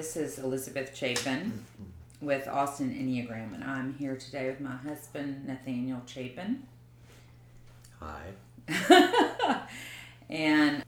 [0.00, 2.26] this is Elizabeth Chapin mm-hmm.
[2.26, 6.66] with Austin Enneagram, and I'm here today with my husband, Nathaniel Chapin.
[7.98, 8.22] Hi.
[10.30, 10.82] and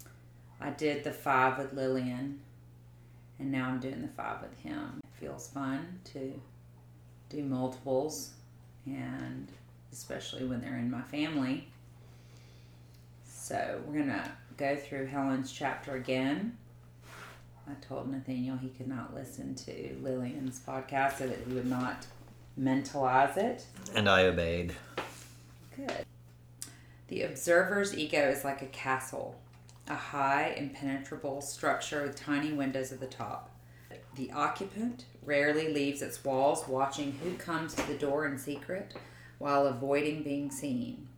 [0.63, 2.41] I did the five with Lillian,
[3.39, 5.03] and now I'm doing the five with him.
[5.05, 6.41] It feels fun to
[7.29, 8.31] do multiples,
[8.87, 9.47] and
[9.93, 11.69] especially when they're in my family.
[13.27, 16.57] So we're gonna go through Helen's chapter again.
[17.69, 22.07] I told Nathaniel he could not listen to Lillian's podcast so that he would not
[22.59, 23.67] mentalize it.
[23.95, 24.75] And I obeyed.
[25.77, 26.05] Good.
[27.09, 29.41] The observer's ego is like a castle,
[29.89, 33.51] a high, impenetrable structure with tiny windows at the top.
[34.17, 38.95] The occupant rarely leaves its walls, watching who comes to the door in secret
[39.39, 41.09] while avoiding being seen.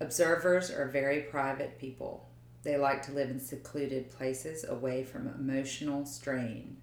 [0.00, 2.25] Observers are very private people.
[2.66, 6.78] They like to live in secluded places away from emotional strain.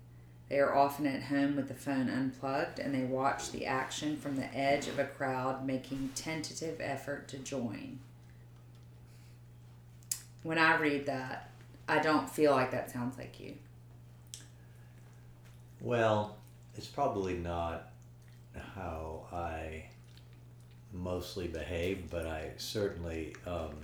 [0.48, 4.38] They are often at home with the phone unplugged and they watch the action from
[4.38, 8.00] the edge of a crowd making tentative effort to join.
[10.44, 11.50] When I read that,
[11.90, 13.56] I don't feel like that sounds like you.
[15.82, 16.38] Well,
[16.78, 17.92] it's probably not
[18.56, 19.88] how I
[20.94, 23.76] mostly behave, but I certainly um,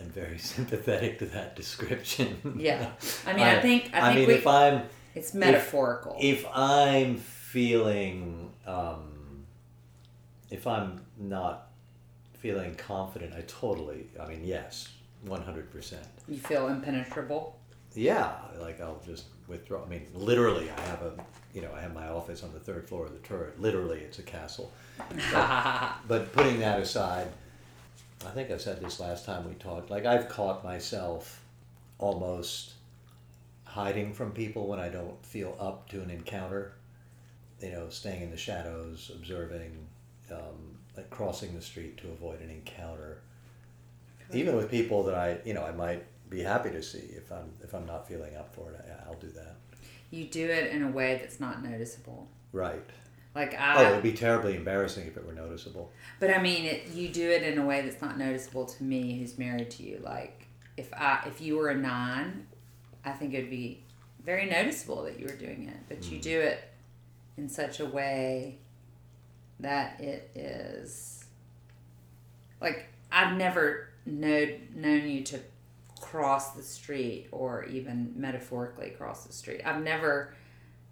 [0.00, 2.54] am very sympathetic to that description.
[2.58, 2.90] Yeah.
[3.26, 4.82] I mean, I, think I, I think mean, if I'm
[5.14, 6.16] it's metaphorical.
[6.20, 9.44] if I'm feeling um,
[10.50, 11.68] if I'm not
[12.38, 14.06] feeling confident, I totally.
[14.20, 14.88] I mean, yes,
[15.24, 16.06] one hundred percent.
[16.28, 17.58] you feel impenetrable.
[17.94, 19.82] Yeah, like I'll just withdraw.
[19.82, 21.14] I mean, literally, I have a,
[21.54, 23.58] you know, I have my office on the third floor of the turret.
[23.60, 24.72] Literally, it's a castle.
[25.32, 27.28] But, but putting that aside,
[28.24, 29.90] I think I said this last time we talked.
[29.90, 31.42] Like I've caught myself
[31.98, 32.72] almost
[33.64, 36.72] hiding from people when I don't feel up to an encounter.
[37.60, 39.86] You know, staying in the shadows, observing,
[40.30, 43.22] um, like crossing the street to avoid an encounter.
[44.32, 47.52] Even with people that I, you know, I might be happy to see if I'm
[47.62, 48.84] if I'm not feeling up for it.
[48.86, 49.56] I, I'll do that.
[50.10, 52.28] you do it in a way that's not noticeable.
[52.52, 52.84] Right.
[53.36, 55.92] Like Oh, I, it would be terribly embarrassing if it were noticeable.
[56.18, 59.18] but I mean, it, you do it in a way that's not noticeable to me,
[59.18, 60.00] who's married to you.
[60.02, 60.48] Like
[60.78, 62.46] if I, if you were a nine,
[63.04, 63.82] I think it'd be
[64.24, 65.76] very noticeable that you were doing it.
[65.86, 66.22] But you hmm.
[66.22, 66.64] do it
[67.36, 68.56] in such a way
[69.60, 71.26] that it is
[72.60, 75.40] like I've never known known you to
[76.00, 79.60] cross the street or even metaphorically cross the street.
[79.62, 80.34] I've never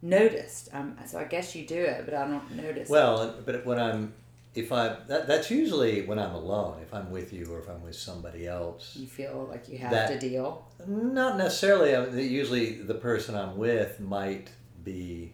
[0.05, 0.69] noticed.
[0.73, 2.89] Um, so I guess you do it, but I don't notice.
[2.89, 2.93] it.
[2.93, 4.13] Well, but when I'm,
[4.55, 6.81] if I, that, that's usually when I'm alone.
[6.83, 8.95] If I'm with you or if I'm with somebody else.
[8.97, 10.67] you feel like you have That- to deal.
[10.87, 11.95] Not necessarily.
[11.97, 14.51] I Usually, the person I'm with might
[14.85, 15.33] be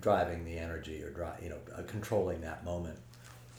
[0.00, 2.96] driving the energy or dri you know, uh, controlling that moment.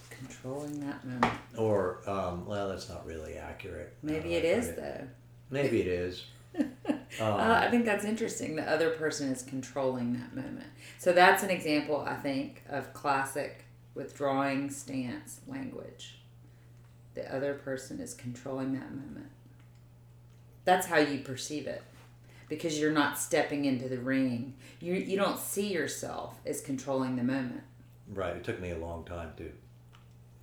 [0.09, 1.33] Controlling that moment.
[1.57, 3.93] Or, um, well, that's not really accurate.
[4.01, 5.07] Maybe Uh, it is I- though.
[5.49, 6.23] Maybe it is.
[7.19, 8.55] Uh, Um, I think that's interesting.
[8.55, 10.67] The other person is controlling that moment.
[10.97, 16.19] So that's an example, I think, of classic withdrawing stance language.
[17.13, 19.29] The other person is controlling that moment.
[20.63, 21.83] That's how you perceive it.
[22.47, 24.55] Because you're not stepping into the ring.
[24.79, 27.63] You, you don't see yourself as controlling the moment.
[28.13, 28.35] Right.
[28.35, 29.51] It took me a long time to,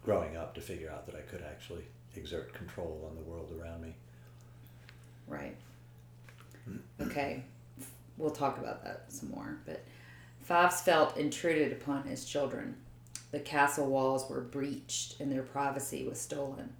[0.05, 1.85] growing up, to figure out that I could actually
[2.17, 3.95] exert control on the world around me.
[5.27, 5.55] Right.
[7.01, 7.45] Okay.
[8.17, 9.59] We'll talk about that some more.
[9.65, 9.85] But
[10.41, 12.77] Fives felt intruded upon his children.
[13.31, 16.73] The castle walls were breached and their privacy was stolen.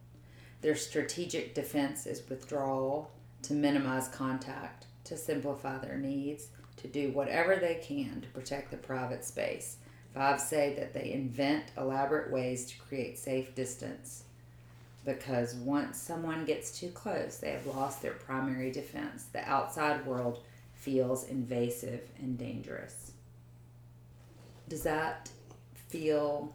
[0.63, 3.11] Their strategic defense is withdrawal
[3.43, 6.49] to minimize contact, to simplify their needs,
[6.79, 9.77] to do whatever they can to protect the private space.
[10.15, 14.25] Fives say that they invent elaborate ways to create safe distance
[15.09, 19.25] because once someone gets too close, they have lost their primary defense.
[19.33, 20.41] The outside world
[20.75, 23.13] feels invasive and dangerous.
[24.69, 25.31] Does that
[25.73, 26.53] feel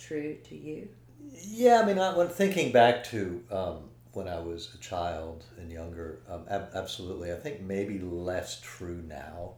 [0.00, 0.88] true to you?
[1.32, 3.76] Yeah, I mean, I, when thinking back to um,
[4.12, 7.32] when I was a child and younger, um, ab- absolutely.
[7.32, 9.52] I think maybe less true now,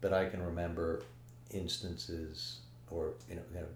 [0.00, 1.02] but I can remember
[1.50, 3.66] instances or you know, you know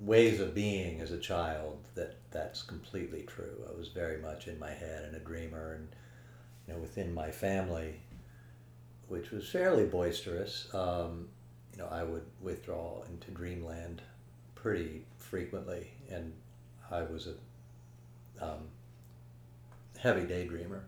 [0.00, 3.64] ways of being as a child that that's completely true.
[3.68, 5.88] I was very much in my head and a dreamer, and
[6.66, 8.00] you know, within my family,
[9.08, 10.68] which was fairly boisterous.
[10.74, 11.28] Um,
[11.72, 14.02] you know, I would withdraw into dreamland
[14.54, 16.32] pretty frequently, and
[16.90, 18.68] I was a um,
[19.98, 20.82] heavy daydreamer.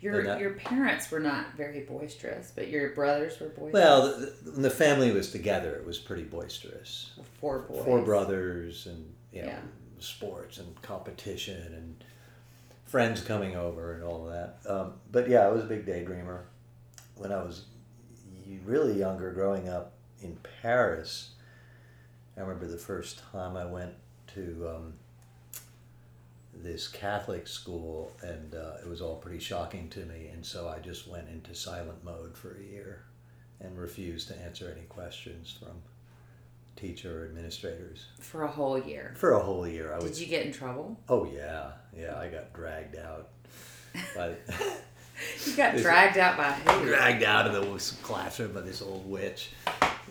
[0.00, 3.72] Your not- your parents were not very boisterous, but your brothers were boisterous.
[3.72, 7.10] Well, the, when the family was together, it was pretty boisterous.
[7.40, 7.84] four boys.
[7.84, 9.60] Four brothers, and you know, Yeah.
[9.98, 12.04] sports and competition, and
[12.86, 14.70] friends coming over, and all of that.
[14.72, 16.42] Um, but yeah, I was a big daydreamer
[17.16, 17.64] when I was
[18.64, 19.92] really younger, growing up
[20.22, 21.30] in Paris.
[22.36, 23.94] I remember the first time I went
[24.34, 24.94] to um,
[26.62, 30.28] this Catholic school, and uh, it was all pretty shocking to me.
[30.32, 33.04] And so I just went into silent mode for a year
[33.60, 35.82] and refused to answer any questions from
[36.76, 39.12] teacher or administrators for a whole year.
[39.16, 39.92] for a whole year.
[39.94, 39.98] I.
[40.00, 40.98] Did you get in trouble?
[41.08, 42.16] Oh yeah, yeah.
[42.18, 43.28] I got dragged out.
[44.14, 44.34] By,
[45.46, 46.86] You got dragged out by who?
[46.86, 49.50] dragged out of the classroom by this old witch.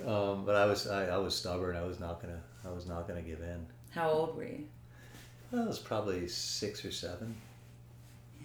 [0.06, 1.76] Um, but I was I, I was stubborn.
[1.76, 3.66] I was not gonna I was not gonna give in.
[3.92, 4.66] How old were you?
[5.54, 7.36] I was probably six or seven.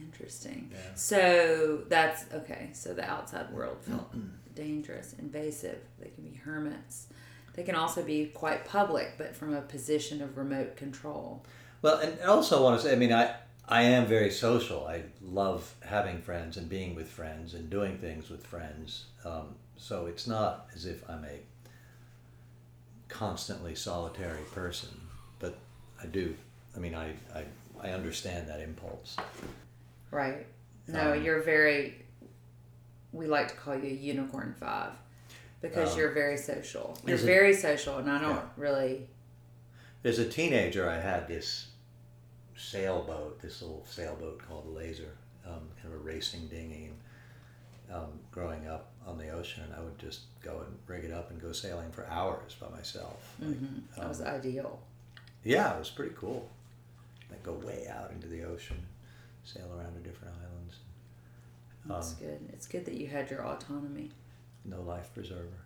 [0.00, 0.70] Interesting.
[0.72, 0.78] Yeah.
[0.94, 2.70] So that's okay.
[2.72, 4.14] So the outside world felt
[4.54, 5.78] dangerous, invasive.
[6.00, 7.06] They can be hermits.
[7.54, 11.44] They can also be quite public, but from a position of remote control.
[11.82, 13.34] Well, and also I want to say, I mean, I
[13.68, 14.86] I am very social.
[14.86, 19.06] I love having friends and being with friends and doing things with friends.
[19.24, 21.40] Um, so it's not as if I'm a
[23.08, 24.90] constantly solitary person,
[25.38, 25.58] but
[26.02, 26.34] I do.
[26.76, 27.44] I mean, I I,
[27.82, 29.16] I understand that impulse.
[30.10, 30.46] Right.
[30.88, 32.04] No, Um, you're very.
[33.12, 34.92] We like to call you a unicorn five
[35.60, 36.96] because Um, you're very social.
[37.06, 38.48] You're very social, and I don't Yeah.
[38.56, 39.08] really.
[40.04, 41.68] As a teenager, I had this
[42.56, 45.12] sailboat, this little sailboat called a Laser,
[45.46, 46.86] um, kind of a racing dinghy.
[46.86, 51.30] And, um, growing up on the ocean, I would just go and rig it up
[51.30, 53.36] and go sailing for hours by myself.
[53.40, 54.80] Like, hmm that was um, ideal.
[55.44, 56.48] yeah, it was pretty cool.
[57.32, 58.76] I'd go way out into the ocean,
[59.44, 60.76] sail around to different islands.
[61.86, 62.40] That's um, good.
[62.52, 64.10] It's good that you had your autonomy.
[64.64, 65.58] No life preserver,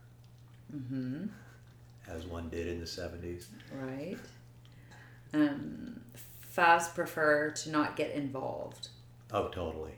[0.71, 1.27] hmm
[2.09, 3.47] as one did in the 70s.
[3.75, 4.17] Right.
[5.35, 8.89] Um, fives prefer to not get involved.
[9.33, 9.93] Oh, totally.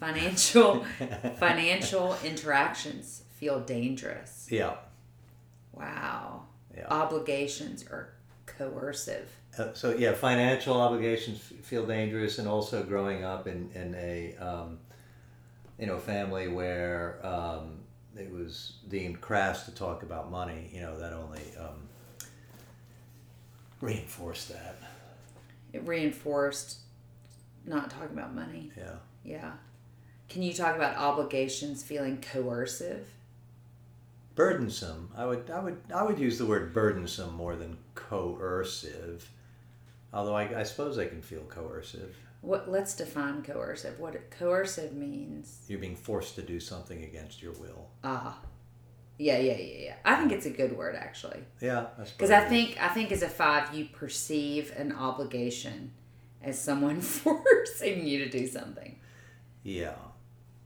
[0.00, 0.84] Financial
[1.38, 4.48] financial interactions feel dangerous.
[4.50, 4.74] Yeah,
[5.72, 6.46] Wow.
[6.76, 6.86] yeah.
[6.88, 8.08] Obligations are
[8.46, 9.28] coercive.
[9.58, 14.36] Uh, so yeah, financial obligations f- feel dangerous, and also growing up in in a
[14.36, 14.78] um,
[15.78, 17.78] you know family where um,
[18.16, 20.70] it was deemed crass to talk about money.
[20.72, 21.88] You know that only um,
[23.80, 24.76] reinforced that.
[25.72, 26.78] It reinforced
[27.66, 28.70] not talking about money.
[28.76, 28.94] Yeah.
[29.24, 29.52] Yeah.
[30.28, 33.06] Can you talk about obligations feeling coercive?
[34.34, 35.10] Burdensome.
[35.16, 39.28] I would I would I would use the word burdensome more than coercive.
[40.12, 42.16] Although I, I suppose I can feel coercive.
[42.42, 43.98] What let's define coercive.
[43.98, 45.64] What coercive means.
[45.68, 47.88] You're being forced to do something against your will.
[48.04, 48.38] Ah.
[49.18, 49.94] Yeah, yeah, yeah, yeah.
[50.04, 51.40] I think it's a good word actually.
[51.60, 55.92] Yeah, I Because I think I think as a five, you perceive an obligation
[56.42, 58.98] as someone forcing you to do something.
[59.62, 59.94] Yeah.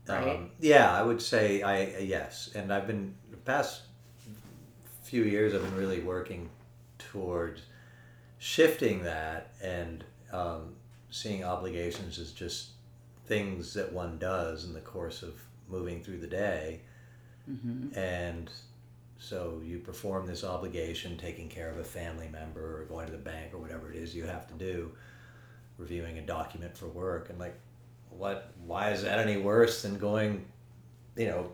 [0.07, 0.37] Right?
[0.37, 3.81] Um, yeah, I would say I yes, and I've been the past
[5.03, 5.53] few years.
[5.53, 6.49] I've been really working
[7.11, 7.61] towards
[8.39, 10.75] shifting that and um,
[11.09, 12.69] seeing obligations as just
[13.25, 15.33] things that one does in the course of
[15.69, 16.81] moving through the day,
[17.49, 17.97] Mm-hmm.
[17.97, 18.51] and
[19.17, 23.17] so you perform this obligation, taking care of a family member or going to the
[23.17, 24.91] bank or whatever it is you have to do,
[25.77, 27.57] reviewing a document for work, and like
[28.09, 30.43] what why is that any worse than going
[31.15, 31.49] you know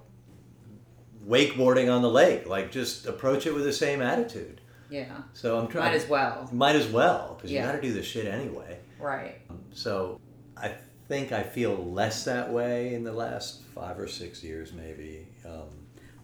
[1.28, 2.48] wakeboarding on the lake?
[2.48, 5.18] Like just approach it with the same attitude Yeah.
[5.34, 6.50] so i'm trying Might as well.
[6.52, 7.62] might as well because Yeah.
[7.62, 9.42] you got to do this shit anyway Right.
[9.74, 10.20] so
[10.58, 10.72] i
[11.08, 15.68] think i feel less that way in the last five or six years maybe um,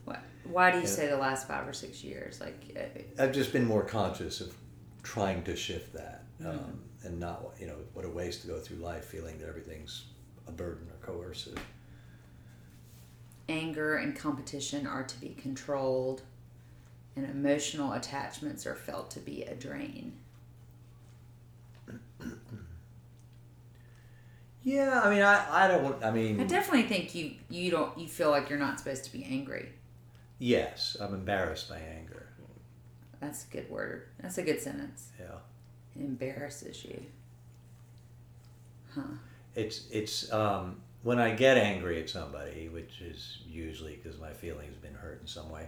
[0.06, 2.40] What, why do you say the last five or six years?
[2.40, 4.54] Like, uh, i've just been more conscious of
[5.04, 7.08] trying to shift that um, Mm-hmm.
[7.08, 10.06] and not you know what a waste to go through life feeling that everything's
[10.48, 11.58] a burden or coercive
[13.48, 16.22] anger and competition are to be controlled,
[17.24, 20.14] and emotional attachments are felt to be a drain.
[24.64, 26.04] Yeah, I mean, I, I don't.
[26.04, 29.12] I mean, I definitely think you you don't you feel like you're not supposed to
[29.12, 29.70] be angry.
[30.38, 32.28] yes, I'm embarrassed by anger.
[33.22, 34.08] That's a good word.
[34.22, 35.10] That's a good sentence.
[35.20, 35.38] Yeah,
[35.96, 37.06] It embarrasses you.
[38.94, 39.02] Huh.
[39.56, 44.74] it's it's um, when I get angry at somebody, which is usually because my feelings
[44.74, 45.68] have been hurt in some way.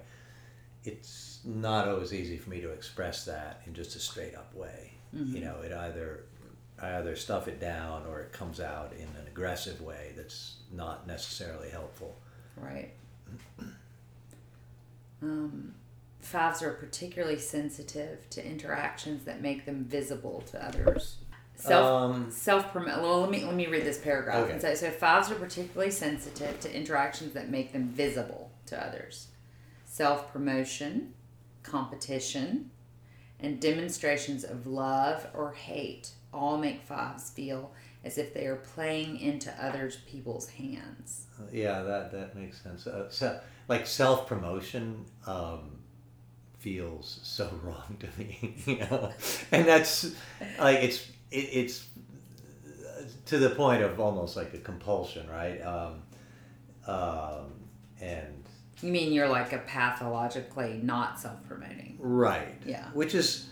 [0.84, 4.94] It's not always easy for me to express that in just a straight up way.
[5.16, 5.36] Mm-hmm.
[5.36, 6.24] You know, it either
[6.82, 11.06] I either stuff it down or it comes out in an aggressive way that's not
[11.08, 12.18] necessarily helpful.
[12.58, 12.92] Right.
[15.22, 15.76] Um,
[16.20, 21.18] fives are particularly sensitive to interactions that make them visible to others.
[21.56, 23.02] Self Um, self promote.
[23.04, 24.50] Well, let me let me read this paragraph.
[24.50, 24.60] Okay.
[24.60, 29.28] So, so fives are particularly sensitive to interactions that make them visible to others.
[29.92, 31.16] Self promotion,
[31.64, 32.72] competition,
[33.42, 37.74] and demonstrations of love or hate all make fives feel
[38.06, 41.26] as if they are playing into others people's hands.
[41.52, 42.88] Yeah, that that makes sense.
[42.88, 45.80] Uh, so, like self promotion um,
[46.60, 49.12] feels so wrong to me, you know,
[49.52, 50.16] and that's
[50.58, 51.86] like it's it, it's
[53.26, 55.60] to the point of almost like a compulsion, right?
[55.60, 56.04] Um,
[56.88, 57.52] um,
[58.00, 58.41] and
[58.82, 61.98] You mean you're like a pathologically not self promoting?
[62.00, 62.88] right, Yeah.
[62.94, 63.48] which is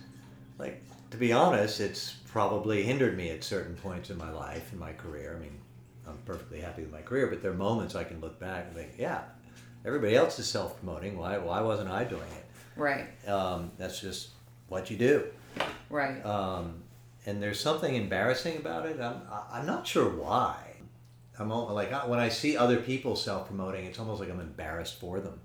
[0.57, 0.81] like
[1.11, 4.93] to be honest, it's probably hindered me at certain points in my life in my
[4.93, 5.35] career.
[5.37, 5.57] I mean,
[6.07, 8.75] I'm perfectly happy with my career, but there are moments I can look back and
[8.75, 9.21] think, yeah,
[9.85, 11.17] everybody else is self promoting.
[11.17, 12.45] Why why wasn't I doing it?
[12.75, 14.29] Right, Um, that's just
[14.69, 15.25] what you do.
[15.89, 16.23] right.
[16.25, 16.83] Um,
[17.25, 18.99] and there's something embarrassing about it.
[19.01, 19.21] I'm,
[19.51, 20.55] I'm not sure why.
[21.39, 25.19] I'm al- like when I see other people self-promoting, it's almost like I'm embarrassed for
[25.21, 25.39] them.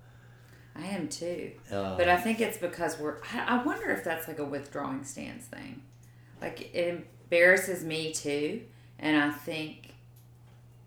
[0.76, 1.52] I am too.
[1.70, 3.18] Um, But I think it's because we're.
[3.32, 5.82] I I wonder if that's like a withdrawing stance thing.
[6.40, 8.62] Like it embarrasses me too,
[8.98, 9.94] and I think,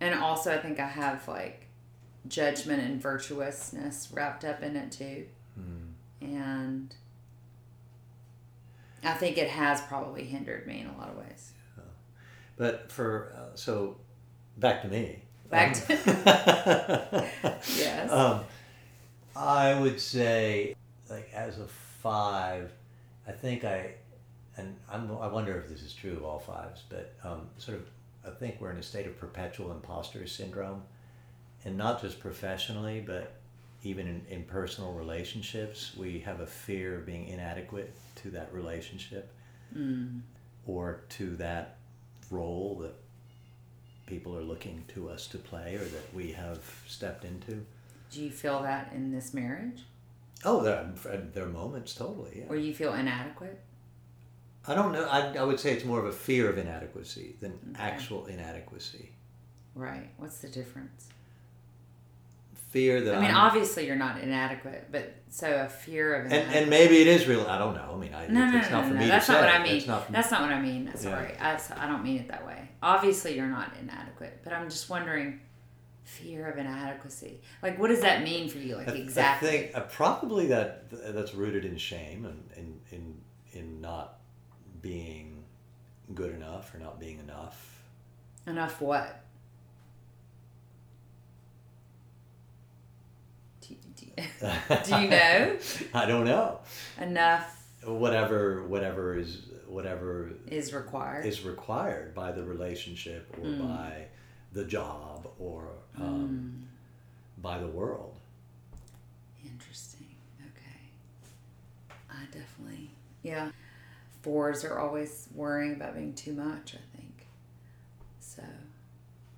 [0.01, 1.67] and also I think I have like
[2.27, 6.25] judgment and virtuousness wrapped up in it too, hmm.
[6.25, 6.93] and
[9.03, 11.53] I think it has probably hindered me in a lot of ways.
[12.57, 13.97] But for uh, so
[14.57, 15.19] back to me.
[15.49, 17.29] Back Um, to-
[17.77, 18.11] Yes.
[18.11, 18.43] Um,
[19.35, 20.75] I would say,
[21.09, 21.67] like as a
[22.01, 22.71] five,
[23.27, 23.91] I think I,
[24.57, 27.85] and I'm, I wonder if this is true of all fives, but um, sort of,
[28.25, 30.81] I think we're in a state of perpetual imposter syndrome,
[31.65, 33.35] and not just professionally, but
[33.83, 39.33] even in, in personal relationships, we have a fear of being inadequate to that relationship
[39.77, 40.21] Mm.
[40.65, 41.75] or to that
[42.31, 42.93] role that
[44.07, 47.63] people are looking to us to play or that we have stepped into.
[48.11, 49.83] Do you feel that in this marriage,
[50.45, 50.89] Oh, there,
[51.33, 52.43] there are moments, totally.
[52.47, 52.65] where Yeah.
[52.67, 53.59] you feel inadequate?
[54.67, 55.05] I don't know.
[55.05, 57.81] I, I would say it's more of a fear of inadequacy than Okay.
[57.83, 59.11] actual inadequacy.
[59.75, 60.09] Right.
[60.17, 61.07] What's the difference?
[62.69, 66.53] Fear that I mean, I'm- obviously you're not inadequate, but so a fear of and,
[66.53, 67.45] and maybe it is real.
[67.47, 67.91] I don't know.
[67.93, 68.99] I mean, I, no, no, it's no, not no, for no.
[69.01, 69.45] me That's to not say.
[69.47, 69.75] what I mean.
[69.77, 70.85] It's not That's not what I mean.
[70.85, 70.95] Yeah.
[70.95, 72.56] Sorry, I, I don't mean it that way.
[72.81, 75.39] Obviously, you're not inadequate, but I'm just wondering,
[76.03, 77.41] fear of inadequacy.
[77.61, 78.75] Like, what does that mean for you?
[78.77, 79.49] Like, I- exactly.
[79.49, 83.15] I think uh, probably that that's rooted in shame and in, in
[83.51, 84.19] in not
[84.81, 85.43] being
[86.13, 87.81] good enough or not being enough.
[88.45, 89.23] Enough what?
[93.61, 94.05] Do, do,
[94.85, 95.57] do you know?
[95.93, 96.59] I don't know.
[97.01, 97.53] Enough
[97.83, 101.25] Whatever, whatever is whatever is required.
[101.25, 103.67] is required by the relationship or Mm.
[103.67, 104.05] by
[104.53, 105.67] the job or
[105.99, 106.67] um,
[107.39, 108.15] by the world.
[109.43, 110.07] Interesting.
[110.41, 110.89] Okay.
[112.09, 112.91] I definitely,
[113.23, 113.51] yeah.
[114.21, 117.27] Fours are always worrying about being too much, I think.
[118.19, 118.43] So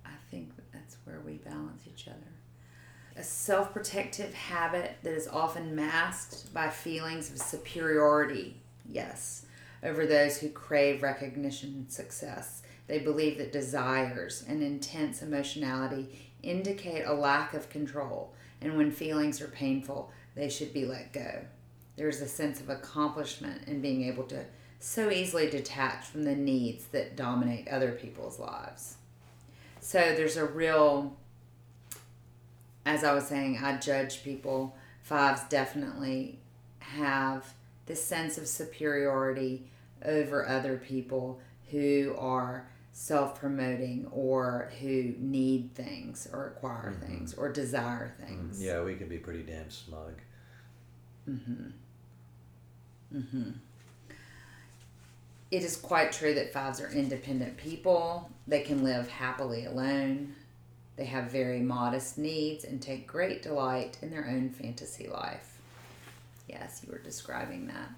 [0.04, 2.16] I think that's where we balance each other.
[3.16, 8.56] A self protective habit that is often masked by feelings of superiority,
[8.88, 9.44] yes,
[9.82, 12.62] over those who crave recognition and success.
[12.86, 19.40] They believe that desires and intense emotionality indicate a lack of control, and when feelings
[19.40, 21.44] are painful, they should be let go.
[21.96, 24.44] There's a sense of accomplishment in being able to
[24.78, 28.96] so easily detach from the needs that dominate other people's lives.
[29.80, 31.16] So there's a real,
[32.86, 34.74] as I was saying, I judge people.
[35.02, 36.38] Fives definitely
[36.78, 37.52] have
[37.90, 39.64] this sense of superiority
[40.04, 41.40] over other people
[41.72, 47.04] who are self promoting or who need things or acquire Mhm.
[47.06, 48.62] things or desire things.
[48.62, 50.20] Yeah, we can be pretty damn smug.
[51.28, 51.70] Mm-hmm.
[53.12, 53.50] Mm-hmm.
[55.50, 58.30] It is quite true that fives are independent people.
[58.46, 60.36] They can live happily alone.
[60.94, 65.49] They have very modest needs and take great delight in their own fantasy life.
[66.50, 67.90] Yes, you were describing that.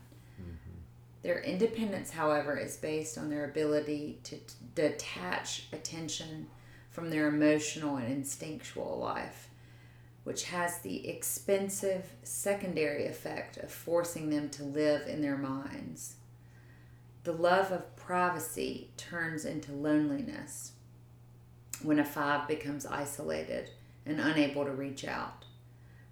[1.22, 4.44] Their independence, however, is based on their ability to t-
[4.74, 6.48] detach attention
[6.90, 9.48] from their emotional and instinctual life,
[10.24, 16.16] which has the expensive secondary effect of forcing them to live in their minds.
[17.22, 20.72] The love of privacy turns into loneliness
[21.82, 23.70] when a five becomes isolated
[24.04, 25.44] and unable to reach out.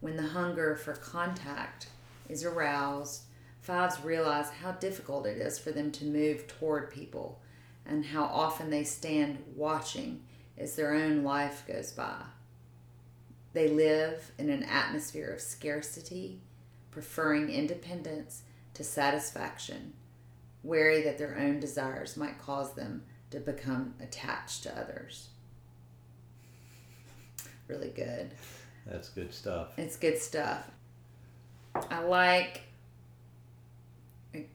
[0.00, 1.88] When the hunger for contact
[2.30, 3.22] is aroused,
[3.60, 7.40] fives realize how difficult it is for them to move toward people
[7.84, 10.22] and how often they stand watching
[10.56, 12.22] as their own life goes by.
[13.52, 16.40] They live in an atmosphere of scarcity,
[16.90, 18.42] preferring independence
[18.74, 19.94] to satisfaction,
[20.62, 25.28] wary that their own desires might cause them to become attached to others.
[27.66, 28.32] Really good.
[28.86, 29.68] That's good stuff.
[29.76, 30.70] It's good stuff.
[31.74, 32.62] I like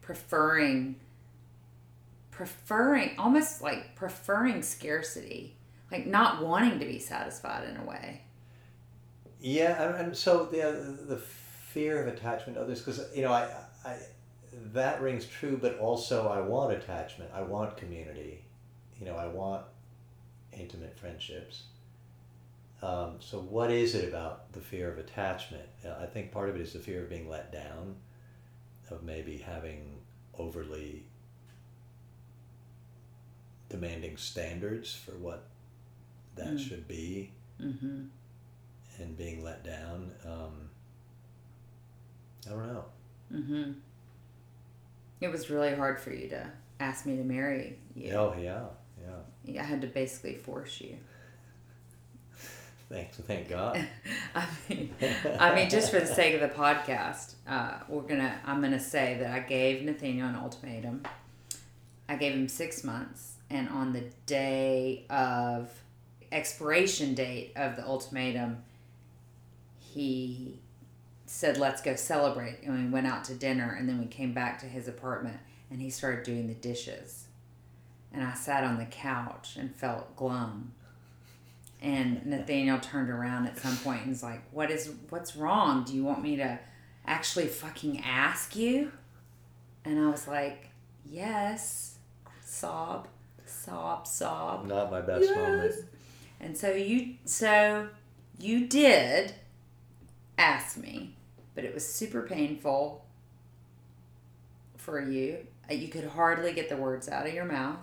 [0.01, 0.95] preferring
[2.31, 5.55] preferring almost like preferring scarcity
[5.91, 8.21] like not wanting to be satisfied in a way
[9.41, 10.71] Yeah, and, and so the uh,
[11.07, 13.49] the fear of attachment to others, because you know, I,
[13.85, 13.97] I
[14.73, 17.31] that rings true, but also I want attachment.
[17.33, 18.43] I want community.
[18.99, 19.63] You know, I want
[20.53, 21.63] intimate friendships.
[22.85, 25.67] Um, so, what is it about the fear of attachment?
[25.83, 27.95] Uh, I think part of it is the fear of being let down,
[28.91, 29.97] of maybe having
[30.37, 31.03] overly
[33.69, 35.47] demanding standards for what
[36.35, 36.59] that Mm.
[36.59, 38.03] should be mm-hmm.
[38.99, 40.11] and being let down.
[40.23, 40.69] Um,
[42.45, 42.85] I don't know.
[43.33, 43.71] Mm-hmm.
[45.21, 48.65] it was really hard for you to ask me to marry you Oh yeah,
[49.43, 49.61] yeah.
[49.61, 50.97] i had to basically force you
[52.89, 53.83] Thanks, thank God.
[54.35, 54.93] I mean,
[55.39, 58.39] I mean, just for the sake of the podcast, uh, we're gonna.
[58.45, 61.03] I'm gonna say that I gave Nathaniel an ultimatum.
[62.07, 65.71] I gave him six months, and on the day of
[66.31, 68.63] expiration date of the ultimatum,
[69.79, 70.59] he
[71.25, 74.59] said, "Let's go celebrate." And we went out to dinner, and then we came back
[74.59, 75.39] to his apartment,
[75.71, 77.25] and he started doing the dishes.
[78.13, 80.73] And I sat on the couch and felt glum.
[81.81, 84.91] And Nathaniel turned around at some point and was like, "What is?
[85.09, 85.83] What's wrong?
[85.83, 86.59] Do you want me to
[87.05, 88.91] actually fucking ask you?"
[89.83, 90.69] And I was like,
[91.05, 91.91] "Yes."
[92.41, 93.07] Sob,
[93.45, 94.65] sob, sob.
[94.65, 95.73] Not my best moment.
[96.39, 97.89] And so you, so
[98.39, 99.33] you did
[100.37, 101.15] ask me,
[101.53, 103.03] but it was super painful
[104.77, 105.45] for you.
[105.69, 107.79] Uh, You could hardly get the words out of your mouth.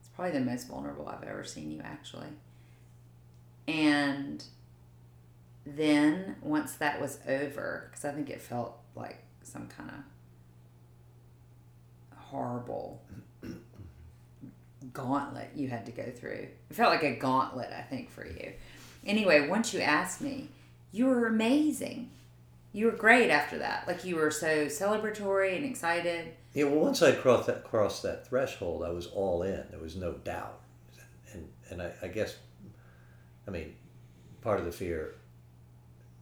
[0.00, 2.28] It's probably the most vulnerable I've ever seen you, actually.
[3.68, 4.44] And
[5.64, 9.96] then once that was over, because I think it felt like some kind of
[12.16, 13.02] horrible
[14.92, 16.48] gauntlet you had to go through.
[16.70, 18.52] It felt like a gauntlet, I think, for you.
[19.04, 20.48] Anyway, once you asked me,
[20.92, 22.10] you were amazing.
[22.72, 23.86] You were great after that.
[23.86, 26.34] Like you were so celebratory and excited.
[26.52, 29.64] Yeah, well, once I crossed that crossed that threshold, I was all in.
[29.70, 30.60] There was no doubt,
[31.32, 32.36] and and I, I guess,
[33.46, 33.74] I mean,
[34.42, 35.14] part of the fear,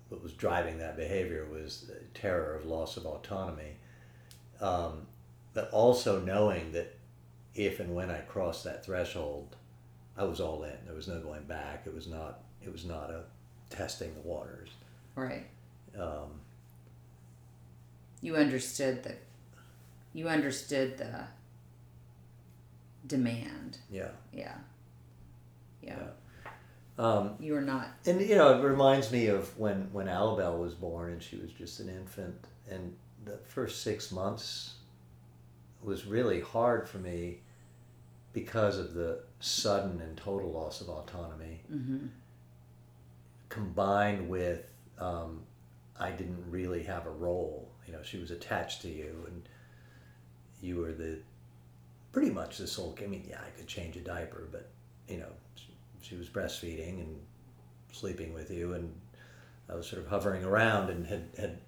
[0.09, 3.77] what was driving that behavior was the terror of loss of autonomy,
[4.61, 5.07] um,
[5.55, 6.95] but also knowing that
[7.55, 9.57] if and when I crossed that threshold,
[10.17, 10.77] I was all in.
[10.85, 11.85] There was no going back.
[11.87, 12.41] It was not.
[12.65, 13.25] It was not a
[13.71, 14.71] testing the waters.
[15.17, 15.47] Right.
[15.99, 16.41] Um,
[18.21, 19.15] You understood the
[20.13, 21.25] you understood the
[23.07, 23.79] demand.
[23.91, 24.09] yeah.
[24.33, 24.55] Yeah.
[25.83, 25.99] Yeah.
[26.97, 30.75] Um, you are not And you know, it reminds me of when when Alabelle was
[30.75, 34.75] born and she was just an infant, and the first six months
[35.83, 37.41] was really hard for me
[38.33, 42.07] because of the sudden and total loss of autonomy, mm-hmm.
[43.49, 44.65] combined with
[44.99, 45.43] um,
[45.99, 47.71] I didn't really have a role.
[47.87, 49.49] You know, she was attached to you, and
[50.61, 51.19] you were the
[52.13, 52.97] pretty much the sole.
[53.03, 54.71] I mean, yeah, I could change a diaper, but
[55.09, 55.33] you know,
[56.05, 57.19] she, was breastfeeding and
[57.93, 58.93] sleeping with you, and
[59.69, 61.59] I was sort of hovering around and had had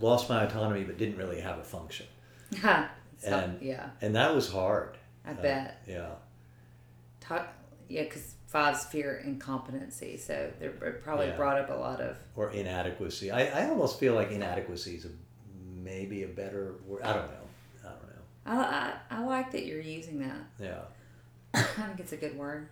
[0.00, 2.06] lost my autonomy, but didn't really have a function.
[3.20, 4.96] So- And- yeah, and that was hard.
[5.26, 5.82] I Uh, bet.
[5.88, 6.10] Yeah.
[7.18, 7.48] Talk,
[7.88, 11.36] yeah, because fives fear incompetency, so it probably Yeah.
[11.36, 13.32] brought up a lot of Or inadequacy.
[13.32, 15.08] I, I almost feel like inadequacy is a,
[15.74, 17.02] maybe a better word.
[17.02, 17.48] I don't know.
[17.84, 18.02] I don't
[18.56, 18.62] know.
[18.62, 20.38] I, I, I like that you're using that.
[20.60, 20.82] Yeah.
[21.54, 22.68] I think it's a good word.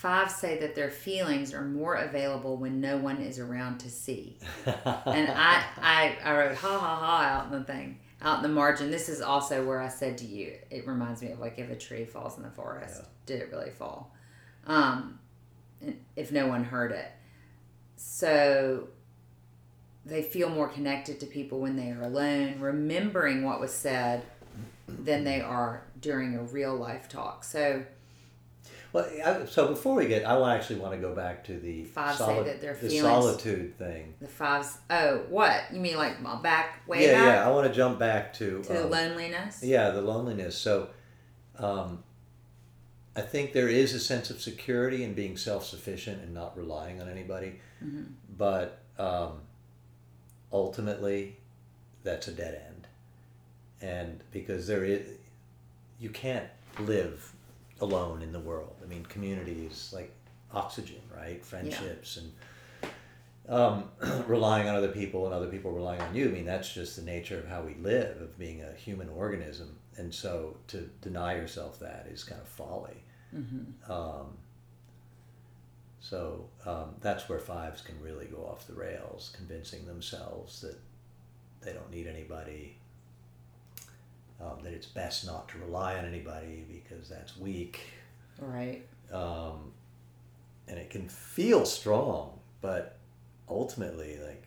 [0.00, 4.38] Fives say that their feelings are more available when no one is around to see.
[4.66, 8.48] And I, I, I wrote ha ha ha out in the thing, out in the
[8.48, 8.90] margin.
[8.90, 11.76] This is also where I said to you, it reminds me of like if a
[11.76, 13.06] tree falls in the forest, Yeah.
[13.26, 14.14] did it really fall?
[14.66, 15.18] Um,
[16.16, 17.10] if no one heard it.
[17.96, 18.88] So
[20.06, 24.22] they feel more connected to people when they are alone, remembering what was said
[24.88, 27.44] than they are during a real life talk.
[27.44, 27.84] So
[28.92, 32.16] Well, I, so before we get, I actually want to go back to the Five
[32.16, 34.14] say that their the feelings- solitude thing.
[34.20, 34.78] the fives.
[34.88, 35.96] Oh, what you mean?
[35.96, 37.48] Like back way yeah, back yeah.
[37.48, 39.62] I want to jump back to to the um, loneliness.
[39.62, 40.56] Yeah, the loneliness.
[40.56, 40.88] So,
[41.58, 42.02] um,
[43.14, 47.00] I think there is a sense of security in being self sufficient and not relying
[47.00, 47.60] on anybody.
[47.84, 48.04] Mm-hmm.
[48.36, 49.40] But um,
[50.52, 51.36] ultimately,
[52.02, 52.86] that's a dead end.
[53.82, 55.06] And because there is,
[55.98, 56.46] you can't
[56.78, 57.29] live
[57.80, 58.76] alone in the world.
[58.82, 60.12] I mean, community is like
[60.52, 61.44] oxygen, right?
[61.44, 62.32] Friendships and
[63.48, 63.84] um,
[64.26, 66.28] relying on other people and other people relying on you.
[66.28, 69.76] I mean, that's just the nature of how we live, of being a human organism.
[69.96, 73.02] And so to deny yourself that is kind of folly.
[73.92, 74.38] Um,
[76.00, 80.78] so um, that's where fives can really go off the rails, convincing themselves that
[81.60, 82.76] they don't need anybody,
[84.40, 87.80] um, that it's best not to rely on anybody because that's weak.
[88.38, 88.82] Right.
[89.12, 89.72] Um,
[90.68, 92.96] and it can feel strong, but
[93.48, 94.44] ultimately, like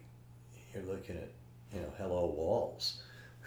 [0.74, 1.30] you're looking at,
[1.74, 3.02] you know, hello walls,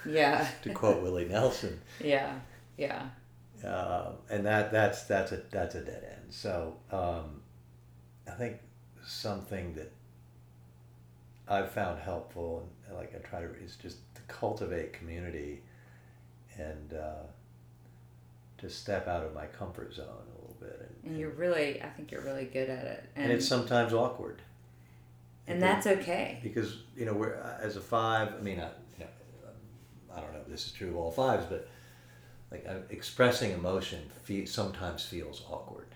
[0.04, 0.46] Yeah.
[0.62, 1.80] to quote Willie Nelson.
[2.02, 2.38] yeah.
[2.76, 3.06] Yeah.
[3.64, 6.26] uh, and that that's that's a that's a dead end.
[6.30, 7.40] So um,
[8.28, 8.58] I think
[9.04, 9.90] something that
[11.48, 15.62] I've found helpful and like I try to is just to cultivate community
[16.58, 17.22] and uh,
[18.58, 20.90] to step out of my comfort zone a little bit.
[21.02, 23.04] And, And you're really, I think you're really good at it.
[23.16, 24.40] and it's sometimes awkward.
[25.46, 26.40] and Because- that's okay.
[26.42, 28.32] because you know we're as a five.
[28.38, 29.10] I mean, I, you know,
[30.14, 31.68] I don't know if this is true of all fives, but
[32.50, 35.88] like uh, expressing emotion fe- sometimes feels awkward.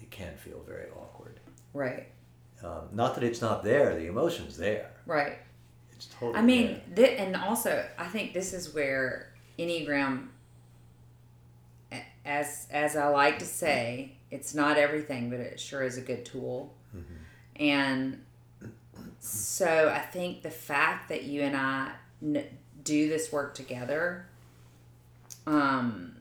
[0.00, 1.38] It can feel very awkward.
[1.74, 2.06] Right.
[2.62, 4.90] Um, not that it's not there; the emotion's there.
[5.06, 5.38] Right.
[5.92, 6.38] It's totally.
[6.38, 9.27] I mean, th- and also, I think this is where
[9.58, 10.28] Enneagram,
[12.24, 16.24] as as I like to say, it's not everything, but it sure is a good
[16.24, 16.74] tool.
[17.56, 18.22] And
[19.20, 21.92] so I think the fact that you and I
[22.22, 22.44] n-
[22.84, 24.26] do this work together,
[25.46, 26.16] um,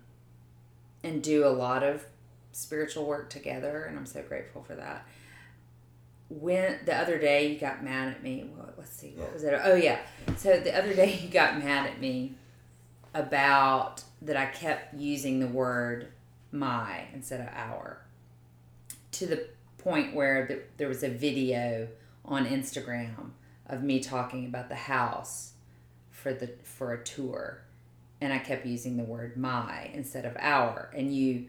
[1.03, 2.05] and do a lot of
[2.53, 5.05] spiritual work together, and I'm so grateful for that
[6.29, 8.49] when the other day you got mad at me.
[8.57, 9.59] Well, let's see, what was it?
[9.63, 9.99] Oh yeah.
[10.37, 12.33] So the other day you got mad at me
[13.17, 16.07] about that I kept using the word
[16.51, 18.01] my instead of our.
[19.13, 21.87] To the point where the, there was a video
[22.23, 23.31] on Instagram
[23.65, 25.53] of me talking about the house
[26.11, 27.61] for the for a tour
[28.19, 31.47] and I kept using the word my instead of our and you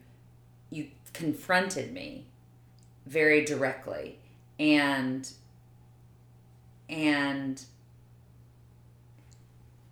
[0.71, 2.27] you confronted me
[3.07, 4.19] very directly
[4.59, 5.29] and
[6.89, 7.65] and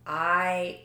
[0.07, 0.81] I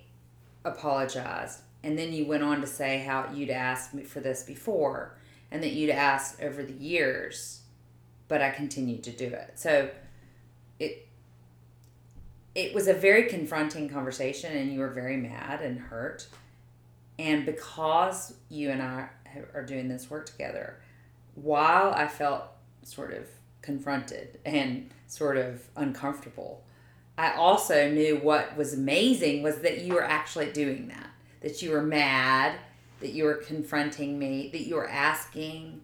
[0.65, 5.17] apologized and then you went on to say how you'd asked me for this before
[5.51, 7.61] and that you'd asked over the years
[8.27, 9.89] but I continued to do it so
[10.79, 11.07] it
[12.53, 16.27] it was a very confronting conversation and you were very mad and hurt
[17.17, 19.09] and because you and I
[19.53, 20.77] are doing this work together
[21.35, 22.43] while I felt
[22.83, 23.27] sort of
[23.61, 26.63] confronted and sort of uncomfortable.
[27.21, 31.07] I also knew what was amazing was that you were actually doing that.
[31.41, 32.55] That you were mad,
[32.99, 35.81] that you were confronting me, that you were asking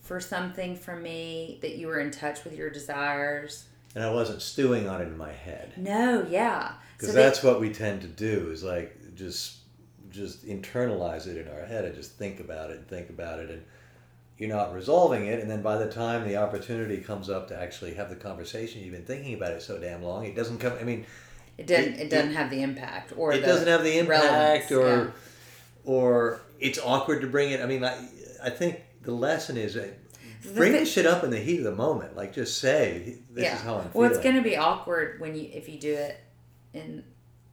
[0.00, 3.66] for something from me, that you were in touch with your desires.
[3.94, 6.74] and I wasn't stewing on it in my head No, yeah.
[6.96, 9.56] because that- that's what we tend to do is like just
[10.10, 13.50] just internalize it in our head and just think about it and think about it
[13.50, 13.62] and
[14.40, 17.92] you're not resolving it and then by the time the opportunity comes up to actually
[17.94, 20.82] have the conversation you've been thinking about it so damn long it doesn't come i
[20.82, 21.04] mean
[21.58, 24.88] it doesn't it- it, doesn't have the impact or it doesn't have the impact or
[24.88, 25.10] yeah.
[25.84, 27.94] or it's awkward to bring it i mean i,
[28.42, 29.88] I think the lesson is uh,
[30.54, 33.52] bring thi- the shit up in the heat of the moment like just say this
[33.52, 35.92] is how i'm feeling Well, it's going to be awkward when you if you do
[35.94, 36.18] it
[36.72, 37.04] in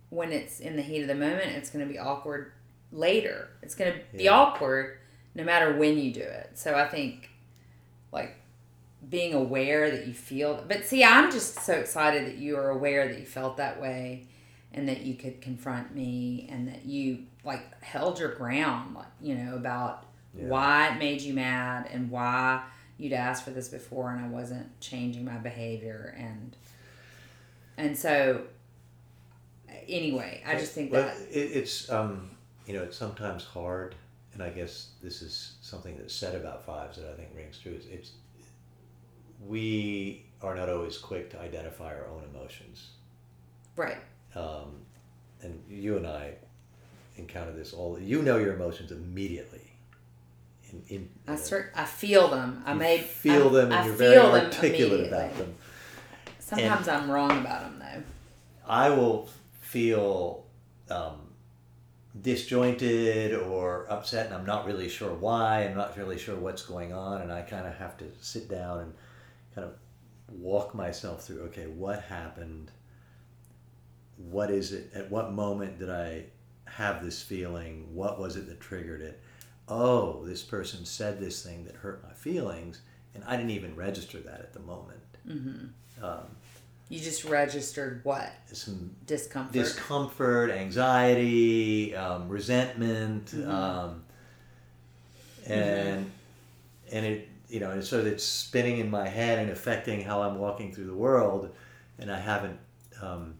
[0.10, 1.48] when it's in the heat of the moment.
[1.48, 2.54] It's going to be awkward
[2.94, 3.50] later.
[3.62, 4.32] It's going to be Yeah.
[4.40, 5.00] awkward
[5.36, 6.52] no matter when you do it.
[6.56, 7.30] So I think
[8.12, 8.36] like
[9.10, 10.64] being aware that you feel.
[10.68, 14.26] But see, I'm just so excited that you are aware that you felt that way,
[14.74, 19.36] and that you could confront me, and that you like held your ground, like you
[19.36, 20.06] know about
[20.38, 20.48] Yeah.
[20.48, 22.64] why it made you mad and why
[22.98, 26.56] you'd asked for this before and I wasn't changing my behavior and
[27.78, 28.42] and so
[29.88, 32.32] anyway I just think that it, it's um,
[32.66, 33.96] you know it's sometimes hard,
[34.38, 37.74] and I guess this is something that's said about fives that I think rings true.
[37.74, 38.12] It's, it's
[39.48, 42.90] we are not always quick to identify our own emotions,
[43.76, 43.98] right
[44.36, 44.76] um,
[45.42, 46.34] and you and I
[47.18, 48.00] encounter this all.
[48.00, 49.62] You know your emotions immediately.
[50.70, 51.72] In, in, I uh, start.
[51.76, 52.62] I feel them.
[52.66, 55.56] I you may feel I, them, and I you're very articulate about them.
[56.40, 58.04] Sometimes I'm wrong about them though.
[58.72, 59.30] I will
[59.62, 60.46] feel
[60.90, 61.27] um,
[62.22, 65.64] disjointed or upset, and I'm not really sure why.
[65.64, 68.80] I'm not really sure what's going on, and I kind of have to sit down
[68.80, 68.94] and
[69.56, 69.74] kind of
[70.32, 71.42] walk myself through.
[71.44, 72.72] Okay, what happened?
[74.18, 74.92] What is it?
[74.94, 76.26] At what moment did I
[76.66, 77.94] have this feeling?
[77.94, 79.22] What was it that triggered it?
[79.68, 82.82] Oh, this person said this thing that hurt my feelings,
[83.14, 85.00] and I didn't even register that at the moment.
[85.28, 86.04] Mm-hmm.
[86.04, 86.28] Um,
[86.90, 89.52] You just registered what some discomfort.
[89.54, 93.48] discomfort, anxiety, um, resentment, Mhm.
[93.50, 94.04] um,
[95.46, 96.12] and
[96.92, 100.38] and it you know and so it's spinning in my head and affecting how I'm
[100.38, 101.54] walking through the world,
[102.00, 102.60] and I haven't
[103.02, 103.36] um,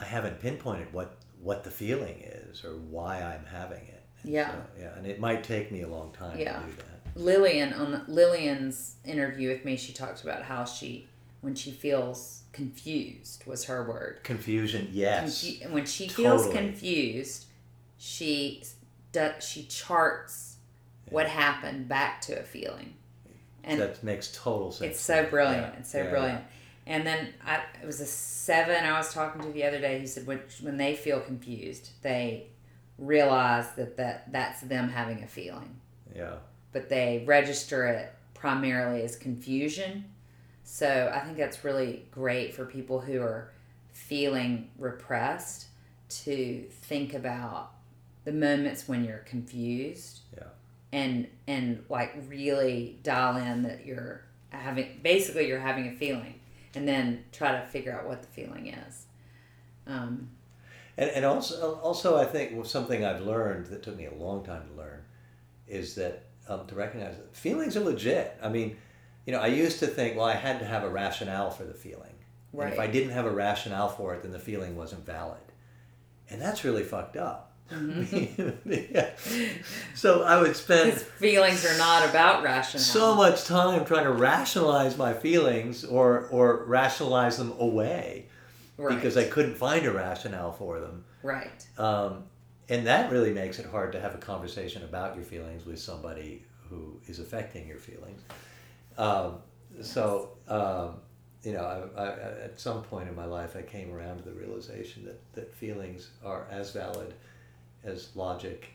[0.00, 4.02] I haven't pinpointed what what the feeling is or why I'm having it.
[4.22, 4.50] And Yeah.
[4.52, 6.60] so, yeah, and it might take me a long time Yeah.
[6.60, 7.16] to do that.
[7.16, 11.06] Lillian on Lillian's interview with me, she talked about how she,
[11.40, 14.20] when she feels confused, was her word.
[14.24, 15.42] Confusion, yes.
[15.42, 17.46] Confu- when she feels confused,
[17.96, 18.62] she
[19.12, 20.56] does she charts
[21.10, 22.94] what happened back to a feeling,
[23.64, 24.92] and that makes total sense.
[24.92, 25.72] it's so brilliant.
[25.74, 26.10] Yeah, It's so yeah, yeah.
[26.10, 26.44] brilliant.
[26.86, 29.98] And then I, it was a seven I was talking to the other day.
[30.00, 32.46] He said when when they feel confused, they
[32.98, 35.76] realize that, that that's them having a feeling.
[36.16, 36.36] Yeah.
[36.72, 40.04] but they register it primarily as confusion.
[40.70, 43.50] So I think that's really great for people who are
[43.92, 45.68] feeling repressed
[46.10, 47.72] to think about
[48.24, 50.20] the moments when you're confused.
[50.36, 50.44] Yeah.
[50.92, 56.38] And and like really dial in that you're having basically you're having a feeling
[56.74, 59.06] and then try to figure out what the feeling is.
[59.86, 60.28] Um,
[60.98, 64.68] And, and also, also, I think something I've learned that took me a long time
[64.68, 65.00] to learn
[65.66, 68.36] is that um, to recognize that feelings are legit.
[68.42, 68.76] I mean,
[69.28, 71.74] you know, I used to think, well, I had to have a rationale for the
[71.74, 72.14] feeling.
[72.58, 75.42] And if I didn't have a rationale for it, then the feeling wasn't valid.
[76.30, 77.52] And that's really fucked up.
[77.70, 79.10] Yeah.
[79.94, 82.82] So I would spend because feelings are not about rationale.
[82.82, 88.28] so much time trying to rationalize my feelings or, or rationalize them away
[88.78, 88.94] right.
[88.94, 91.04] because I couldn't find a rationale for them.
[91.22, 91.66] right.
[91.76, 92.24] Um,
[92.70, 96.46] and that really makes it hard to have a conversation about your feelings with somebody
[96.70, 98.22] who is affecting your feelings.
[98.98, 99.36] Um,
[99.80, 100.96] so, um,
[101.42, 102.06] you know, I, I,
[102.44, 106.10] at some point in my life, I came around to the realization that, that feelings
[106.24, 107.14] are as valid
[107.84, 108.70] as logic,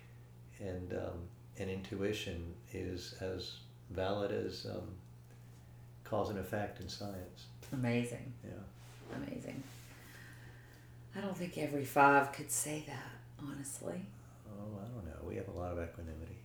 [0.60, 1.20] and um,
[1.60, 3.58] and intuition is as
[3.92, 4.88] valid as um,
[6.06, 7.48] cause and effect in science.
[7.74, 8.34] Amazing.
[8.44, 9.18] Yeah.
[9.18, 9.62] Amazing.
[11.16, 14.06] I don't think every five could say that, honestly.
[14.48, 15.28] Oh, I don't know.
[15.28, 16.38] We have a lot of equanimity.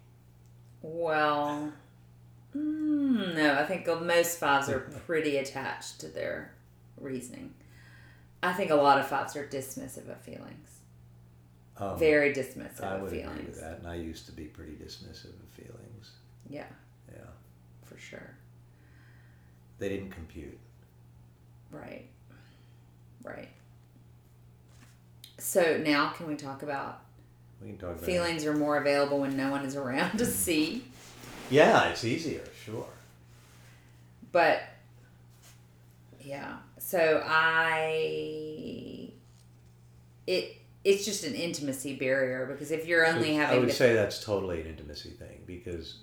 [0.83, 1.73] Well,
[2.59, 6.53] mm, no, I think most fives are pretty attached to their
[7.01, 7.55] reasoning.
[8.42, 10.79] I think a lot of fives are dismissive of feelings.
[11.77, 13.61] Um, Very dismissive I of would agree with feelings.
[13.61, 16.11] that, and I used to be pretty dismissive of feelings.
[16.51, 16.66] Yeah,
[17.12, 17.25] Yeah,
[17.85, 18.35] for sure.
[19.79, 20.59] they didn't compute.
[21.71, 22.07] Right.
[23.23, 23.49] Right.
[25.38, 27.03] So now can we talk about
[27.61, 30.85] We can talk about feelings are more available when no one is around to see?
[31.51, 32.87] Yeah, it's easier, sure.
[34.33, 34.63] But
[36.21, 39.11] yeah, so I
[40.27, 44.23] it it's just an intimacy barrier because if you're only So I would say that's
[44.25, 45.99] totally an intimacy thing because,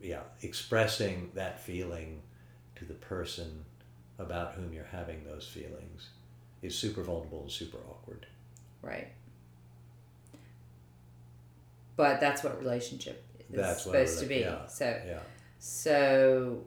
[0.00, 2.22] yeah, expressing that feeling
[2.76, 3.64] to the person
[4.18, 6.10] about whom you're having those feelings
[6.62, 8.26] is super vulnerable and super awkward.
[8.82, 9.08] right.
[11.96, 14.36] But that's what relationship That's what supposed to be.
[14.40, 14.66] yeah.
[14.66, 15.18] So Yeah,
[15.58, 16.62] So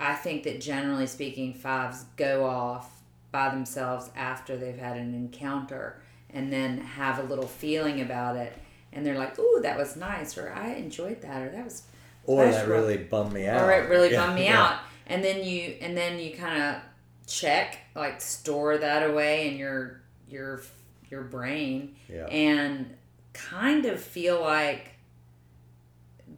[0.00, 2.90] I think that generally speaking, fives go off
[3.32, 8.52] by themselves after they've had an encounter and then have a little feeling about it.
[8.92, 11.82] And they're like, ooh, that was nice, or I enjoyed that, or that was
[12.24, 13.62] or that really bummed me out.
[13.62, 14.62] or it really Yeah, bummed me yeah.
[14.62, 14.78] out.
[15.06, 16.82] And then you, and then you kind of
[17.26, 20.62] check, like store that away in your your
[21.10, 22.26] your brain, Yeah.
[22.26, 22.94] and
[23.32, 24.90] kind of feel like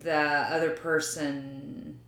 [0.01, 1.99] the other person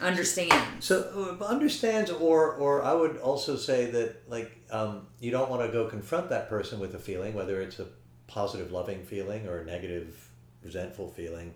[0.00, 0.84] understands.
[0.84, 5.62] So uh, understands, or or I would also say that like um, you don't want
[5.62, 7.86] to go confront that person with a feeling, whether it's a
[8.26, 10.28] positive, loving feeling or a negative,
[10.62, 11.54] resentful feeling,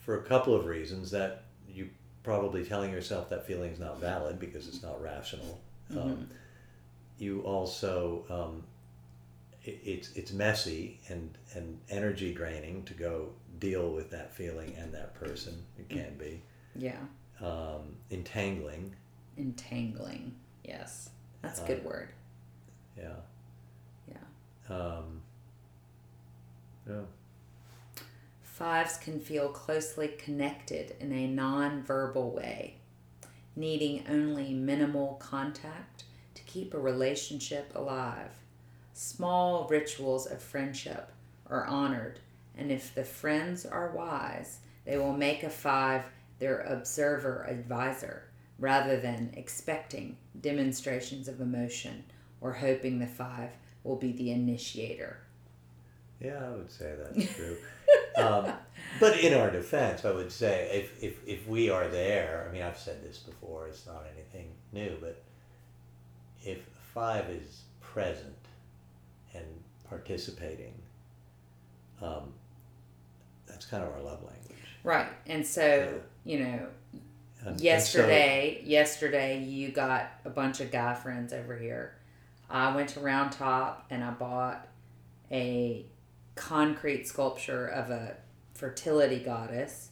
[0.00, 1.10] for a couple of reasons.
[1.10, 1.88] That you
[2.22, 5.60] probably telling yourself that feeling is not valid because it's not rational.
[5.96, 6.28] Um,
[7.18, 8.64] you also um,
[9.64, 14.92] it, it's it's messy and and energy draining to go deal with that feeling and
[14.94, 15.64] that person.
[15.78, 16.42] It can be
[16.76, 17.00] Yeah.
[17.40, 18.94] um, entangling.
[19.36, 20.34] Entangling.
[20.64, 21.10] Yes.
[21.42, 22.12] That's a Uh, good word.
[22.96, 23.16] Yeah.
[24.08, 24.74] Yeah.
[24.74, 25.22] Um,
[26.88, 27.02] yeah.
[28.42, 32.78] Fives can feel closely connected in a non-verbal way,
[33.54, 38.32] needing only minimal contact to keep a relationship alive.
[38.94, 41.12] Small rituals of friendship
[41.46, 42.18] are honored,
[42.58, 46.04] and if the friends are wise, they will make a five
[46.38, 48.24] their observer advisor
[48.58, 52.04] rather than expecting demonstrations of emotion
[52.40, 53.50] or hoping the five
[53.84, 55.18] will be the initiator.
[56.20, 57.56] Yeah, I would say that's true.
[58.16, 58.52] um,
[58.98, 62.62] but in our defense, I would say if, if, if we are there, I mean,
[62.62, 65.22] I've said this before, it's not anything new, but
[66.44, 66.58] if
[66.92, 68.34] five is present
[69.34, 69.44] and
[69.88, 70.74] participating,
[72.02, 72.32] um,
[73.58, 74.56] that's kind of our love language.
[74.84, 75.08] Right.
[75.26, 76.68] And so, you know,
[77.40, 81.94] And- and so- yesterday, yesterday you got a bunch of guy friends over here.
[82.48, 84.68] I went to Round Top and I bought
[85.32, 85.84] a
[86.36, 88.16] concrete sculpture of a
[88.54, 89.90] fertility goddess.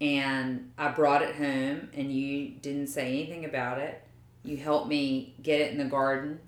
[0.00, 4.02] And I brought it home and you didn't say anything about it.
[4.42, 6.40] You helped me get it in the garden.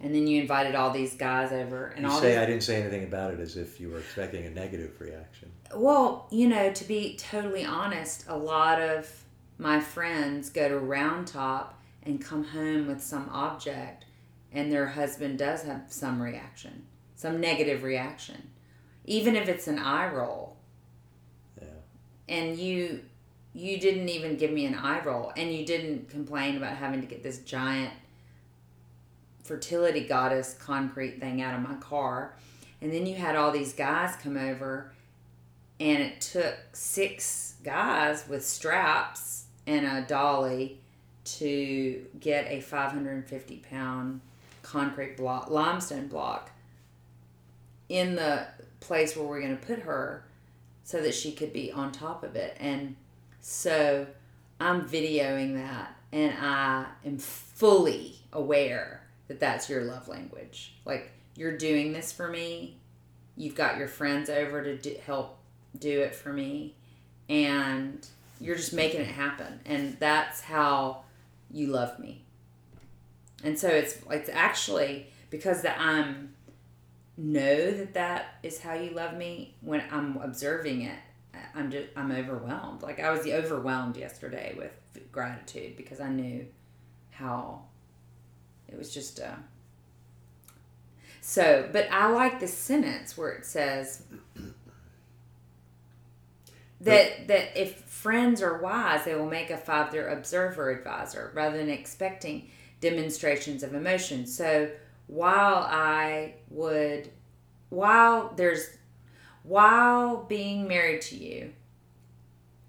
[0.00, 2.62] And then you invited all these guys over and you all say these I didn't
[2.62, 5.50] say anything about it as if you were expecting a negative reaction.
[5.74, 9.10] Well, you know, to be totally honest, a lot of
[9.58, 14.04] my friends go to Round Top and come home with some object,
[14.52, 18.50] and their husband does have some reaction, some negative reaction,
[19.04, 20.56] even if it's an eye roll.
[21.60, 21.68] Yeah.
[22.28, 23.02] And you,
[23.52, 27.06] you didn't even give me an eye roll, and you didn't complain about having to
[27.06, 27.92] get this giant
[29.48, 32.34] fertility goddess concrete thing out of my car.
[32.82, 34.92] And then you had all these guys come over
[35.80, 40.78] and it took six guys with straps and a dolly
[41.24, 44.20] to get a 550 pound
[44.62, 46.50] concrete block limestone block
[47.88, 48.46] in the
[48.80, 50.24] place where we're going to put her
[50.84, 52.96] so that she could be on top of it and
[53.40, 54.06] so
[54.60, 58.97] i'm videoing that and i am fully aware
[59.28, 60.74] that that's your love language.
[60.84, 62.78] Like you're doing this for me.
[63.36, 65.38] You've got your friends over to do, help
[65.78, 66.74] do it for me.
[67.28, 68.04] And
[68.40, 69.60] you're just making it happen.
[69.64, 71.04] And that's how
[71.50, 72.24] you love me.
[73.44, 76.34] And so it's it's actually because that i'm
[77.16, 80.98] know that that is how you love me when i'm observing it
[81.54, 82.82] i'm just i'm overwhelmed.
[82.82, 84.72] Like i was overwhelmed yesterday with
[85.12, 86.46] gratitude because i knew
[87.10, 87.62] how
[88.68, 89.34] it was just uh
[91.20, 94.02] so but i like this sentence where it says
[96.80, 101.56] that that if friends are wise, they will make a five their observer advisor rather
[101.56, 102.48] than expecting
[102.80, 104.26] demonstrations of emotion.
[104.26, 104.70] So
[105.08, 107.10] while I would,
[107.70, 108.68] while there's,
[109.42, 111.52] while being married to you,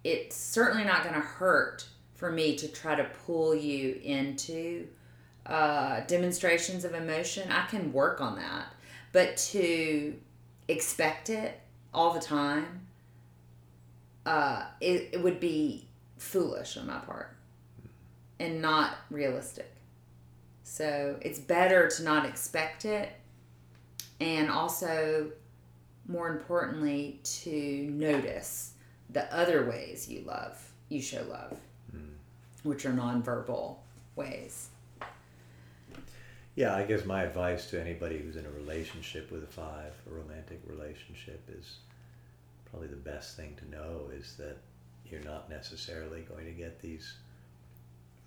[0.04, 1.86] it's certainly not going to hurt
[2.16, 4.88] for me to try to pull you into
[5.45, 7.52] uh, demonstrations of emotion.
[7.52, 8.73] I can work on that,
[9.12, 10.15] but to
[10.67, 11.60] expect it
[11.93, 12.88] all the time
[14.25, 17.36] uh, it, it would be foolish on my part
[18.39, 19.73] and not realistic.
[20.63, 23.12] So it's better to not expect it
[24.21, 25.32] and also,
[26.08, 28.73] more importantly, to notice
[29.10, 31.58] the other ways you love, you show love,
[32.63, 33.78] which are nonverbal
[34.15, 34.69] ways.
[36.56, 40.14] Yeah, I guess my advice to anybody who's in a relationship with a five, a
[40.14, 41.78] romantic relationship, is
[42.70, 44.58] probably the best thing to know is that
[45.10, 47.16] you're not necessarily going to get these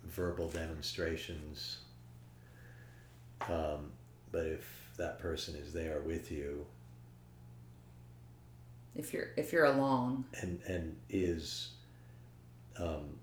[0.05, 1.77] verbal demonstrations.
[3.47, 3.91] Um,
[4.31, 4.65] but if
[4.97, 6.65] that person is there with you
[8.95, 11.69] If you're if you're along, and and is
[12.77, 13.17] um,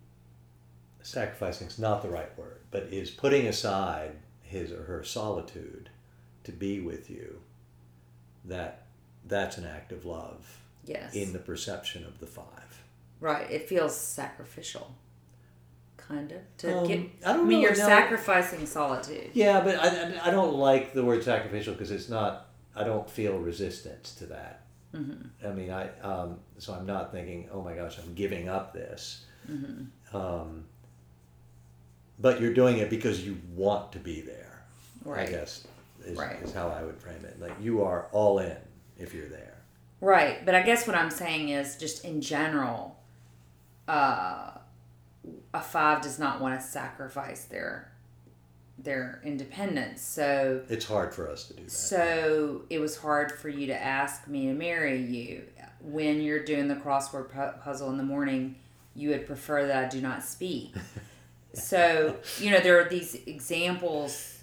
[1.02, 4.16] sacrificing is not the right word, but is putting aside
[4.50, 5.88] his or her solitude
[6.44, 7.40] to be with you,
[8.44, 8.86] that
[9.26, 12.82] that's an act of love yes, in the perception of the five.
[13.20, 13.50] right.
[13.50, 14.94] It feels sacrificial,
[15.96, 16.98] kind of to Um, get.
[17.24, 17.86] I I don't mean, know, you're no.
[17.86, 19.30] sacrificing solitude.
[19.34, 22.46] Yeah, but I, I- I don't like the word sacrificial because it's not.
[22.74, 24.64] I don't feel resistance to that.
[24.94, 25.46] Mm-hmm.
[25.46, 29.24] I mean, I um, so I'm not thinking, oh my gosh, I'm giving up this.
[29.50, 30.16] Mm-hmm.
[30.16, 30.64] Um,
[32.20, 34.62] but you're doing it because you want to be there.
[35.04, 35.28] Right.
[35.28, 35.66] I guess
[36.04, 36.40] Is, Right.
[36.42, 37.40] is how I would frame it.
[37.40, 38.56] Like you are all in
[38.98, 39.54] if you're there.
[40.00, 42.96] Right, but I guess what I'm saying is just in general,
[43.86, 44.52] uh,
[45.52, 47.86] a five does not want to sacrifice their
[48.78, 50.00] their independence.
[50.00, 51.70] So It's hard for us to do that.
[51.70, 55.42] so it was hard for you to ask me to marry you
[55.82, 58.54] when you're doing the crossword pu- puzzle in the morning.
[58.94, 60.74] You would prefer that I do not speak.
[61.52, 64.40] so you know there are these examples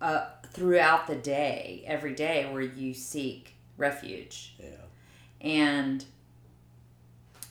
[0.00, 4.54] uh, throughout the day, every day, where you seek refuge.
[4.58, 4.66] Yeah.
[5.40, 6.04] and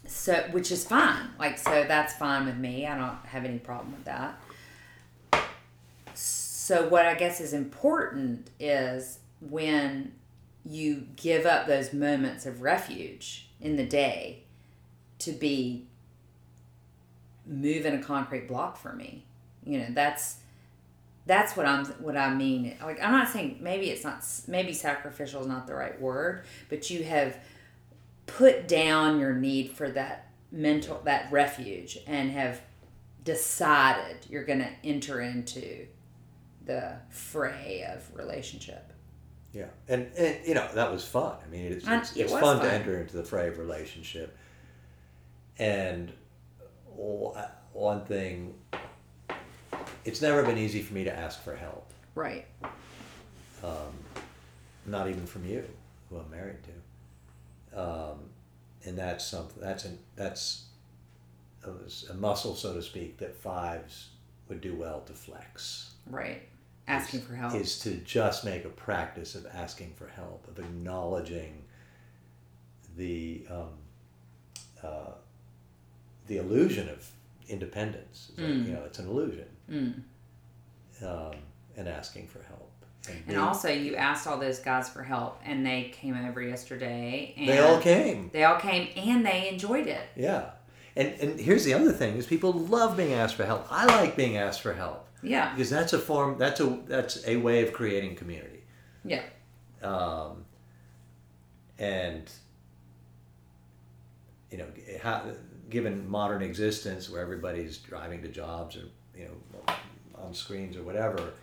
[0.08, 1.30] so which is fine.
[1.40, 2.86] Like so that's fine with me.
[2.86, 4.40] I don't have any problem with that.
[6.14, 10.14] So what i guess is important is when
[10.66, 14.42] you give up those moments of refuge in the day
[15.20, 15.86] to be
[17.46, 19.26] moving a concrete block for me.
[19.64, 20.38] You know that's
[21.26, 22.78] that's what i'm what i mean.
[22.82, 26.90] Like i'm not saying maybe it's not maybe sacrificial is not the right word but
[26.90, 27.38] you have
[28.28, 32.62] put down your need for that mental that refuge and have
[33.24, 35.88] decided you're going to enter into
[36.66, 38.94] the fray of relationship.
[39.52, 41.38] Yeah, and, and you know that was fun.
[41.46, 44.38] I mean, it's it's, it it's was fun, to enter into the fray of relationship.
[45.58, 46.12] And
[47.74, 48.54] one thing,
[50.04, 51.92] it's never been easy for me to ask for help.
[52.14, 52.46] right
[53.64, 53.94] Um,
[54.86, 55.64] not even from you,
[56.10, 57.80] who I'm married to.
[57.80, 58.20] Um,
[58.86, 59.62] and that's something.
[59.62, 60.66] That's an that's
[61.64, 64.10] a, a muscle, so to speak, that fives
[64.48, 65.96] would do well to flex.
[66.10, 66.44] right
[66.88, 71.64] asking for help is to just make a practice of asking for help, of acknowledging
[72.96, 73.70] the um,
[74.84, 75.12] uh,
[76.28, 77.08] the illusion of
[77.48, 78.32] independence.
[78.38, 78.66] Like, Mm.
[78.68, 80.02] you know, it's an illusion, mm.
[81.06, 81.36] um,
[81.78, 82.62] and asking for help.
[83.08, 87.36] and being- also you asked all those guys for help and they came over yesterday
[87.38, 88.32] and they all came.
[88.34, 90.50] they all came and they enjoyed it Yeah,
[90.96, 93.68] and and here's the other thing: is people love being asked for help.
[93.70, 96.40] I like being asked for help yeah because that's a form.
[96.40, 98.64] That's a that's a way of creating community.
[99.04, 99.22] yeah
[99.84, 100.46] um,
[101.78, 102.28] and
[104.52, 104.66] you know,
[105.02, 105.22] how,
[105.70, 108.84] given modern existence where everybody's driving to jobs or
[109.18, 109.74] you know
[110.16, 111.34] on screens or whatever,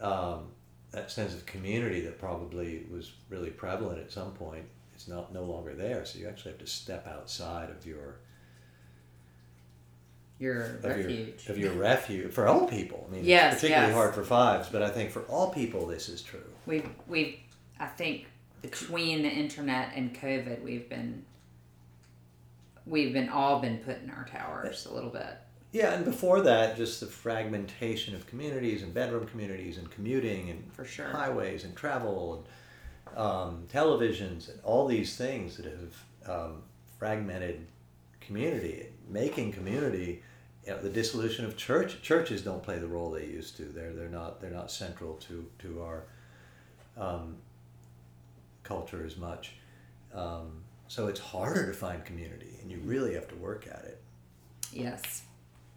[0.00, 0.46] um,
[0.92, 4.64] that sense of community that probably was really prevalent at some point
[4.96, 6.04] is not no longer there.
[6.04, 8.16] So you actually have to step outside of your
[10.38, 13.06] your of refuge your of your refuge for all people.
[13.08, 13.96] I mean, Yes, it's particularly yes.
[13.96, 16.44] hard for fives, but I think for all people this is true.
[16.66, 17.38] we've we've
[17.80, 18.26] I think
[18.62, 21.24] between the internet and COVID we've been
[22.88, 25.38] we've been all been put in our towers a little bit.
[25.70, 30.72] Yeah, and before that, just the fragmentation of communities and bedroom communities and commuting and
[30.72, 31.08] For sure.
[31.08, 32.44] highways and travel
[33.14, 36.62] and um, televisions and all these things that have um,
[36.98, 37.66] fragmented
[38.20, 40.22] community, making community.
[40.66, 43.64] You know, the dissolution of church churches don't play the role they used to.
[43.64, 46.04] They're they're not they're not central to to our
[46.96, 47.36] um,
[48.64, 49.54] culture as much.
[50.14, 54.00] Um, so it's harder to find community, and you really have to work at it.
[54.72, 55.22] Yes.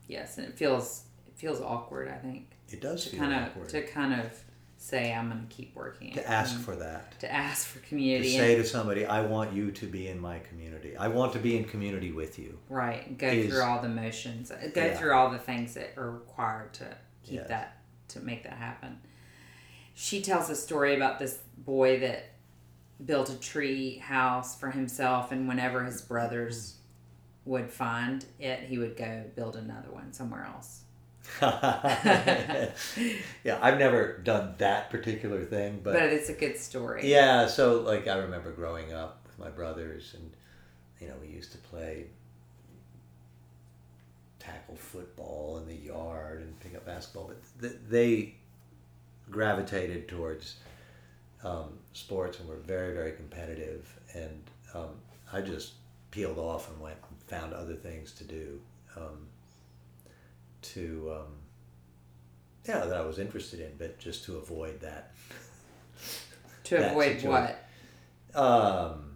[0.07, 2.47] Yes, and it feels it feels awkward, I think.
[2.69, 3.65] It does To feel kind awkward.
[3.65, 4.31] of to kind of
[4.77, 6.11] say I'm going to keep working.
[6.13, 8.31] to ask for that to ask for community.
[8.31, 11.37] to say to somebody i want you to be in my community i want to
[11.39, 14.49] be in community with you right, go is- through all the motions.
[14.49, 14.97] uh, Go Yeah.
[14.97, 17.47] through all the things that are required to keep Yes.
[17.49, 18.99] that to make that happen.
[19.93, 22.30] She tells a story about this boy that
[23.05, 26.75] built a tree house for himself and whenever his brothers
[27.45, 30.81] would find it, he would go build another one somewhere else.
[31.41, 32.71] yeah
[33.61, 37.09] i've never done that particular thing but, But it's a good story.
[37.09, 40.31] yeah so like i remember growing up with my brothers and
[40.99, 42.07] you know we used to play
[44.39, 48.33] tackle football in the yard and pick up basketball but th- they
[49.29, 50.55] gravitated towards
[51.43, 54.41] um, sports and were very very competitive and
[54.73, 54.89] um,
[55.33, 55.73] i just
[56.11, 58.59] peeled off and went and found other things to do
[58.97, 59.25] um,
[60.61, 61.33] to um,
[62.67, 65.11] yeah that i was interested in but just to avoid that
[66.65, 67.29] To that avoid situation.
[67.31, 67.65] what?
[68.35, 69.15] um,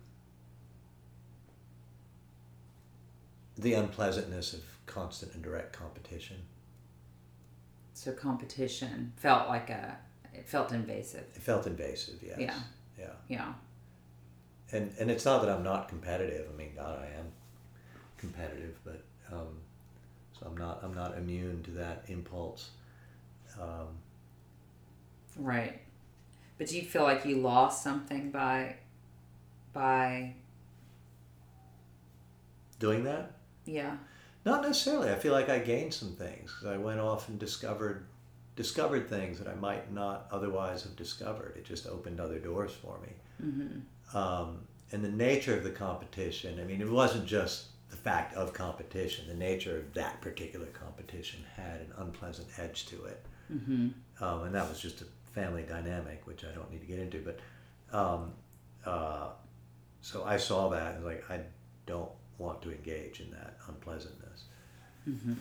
[3.57, 6.37] the unpleasantness of constant and direct competition
[7.93, 9.97] So competition felt like a
[10.39, 11.25] it felt invasive.
[11.35, 12.59] it felt invasive yes Yeah.
[12.99, 13.53] yeah Yeah.
[14.71, 16.47] and and it's not that I'm not competitive.
[16.53, 17.27] I mean, God, I am
[18.17, 19.59] competitive, but um,
[20.37, 22.69] so I'm not I'm not immune to that impulse.
[23.61, 23.87] Um,
[25.37, 25.81] Right.
[26.57, 28.77] But do you feel like you lost something by
[29.73, 30.33] by
[32.79, 33.31] Doing that?
[33.65, 33.97] yeah.
[34.45, 35.09] Not necessarily.
[35.11, 38.05] I feel like I gained some things I went off and discovered
[38.55, 41.55] discovered things that I might not otherwise have discovered.
[41.57, 43.09] It just opened other doors for me.
[43.43, 44.17] Mm-hmm.
[44.17, 44.59] Um,
[44.91, 46.59] and the nature of the competition.
[46.59, 49.27] I mean, it wasn't just the fact of competition.
[49.27, 53.89] The nature of that particular competition had an unpleasant edge to it, Mm-hmm.
[54.23, 57.19] um, and that was just a family dynamic, which I don't need to get into.
[57.19, 57.39] But
[57.95, 58.33] um,
[58.85, 59.27] uh,
[60.01, 61.41] so I saw that and was like, I
[61.85, 64.45] don't want to engage in that unpleasantness.
[65.07, 65.33] Mm-hmm.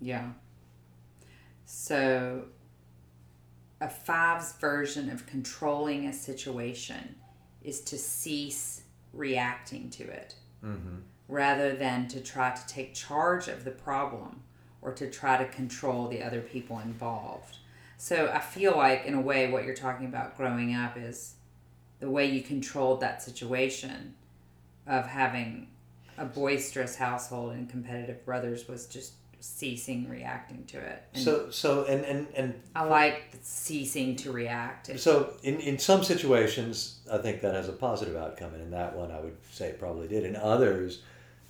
[0.00, 0.28] Yeah.
[1.72, 2.46] So,
[3.80, 7.14] a five's version of controlling a situation
[7.62, 10.96] is to cease reacting to it Mm-hmm.
[11.28, 14.42] rather than to try to take charge of the problem
[14.82, 17.58] or to try to control the other people involved.
[17.96, 21.36] So, I feel like, in a way, what you're talking about growing up is
[22.00, 24.16] the way you controlled that situation
[24.88, 25.68] of having
[26.18, 31.02] a boisterous household and competitive brothers was just ceasing reacting to it.
[31.14, 34.98] And So so and and and I like ceasing to react.
[35.00, 38.94] So in, in some situations, I think that has a positive outcome, and in that
[38.96, 40.24] one, I would say it probably did.
[40.24, 41.02] In others,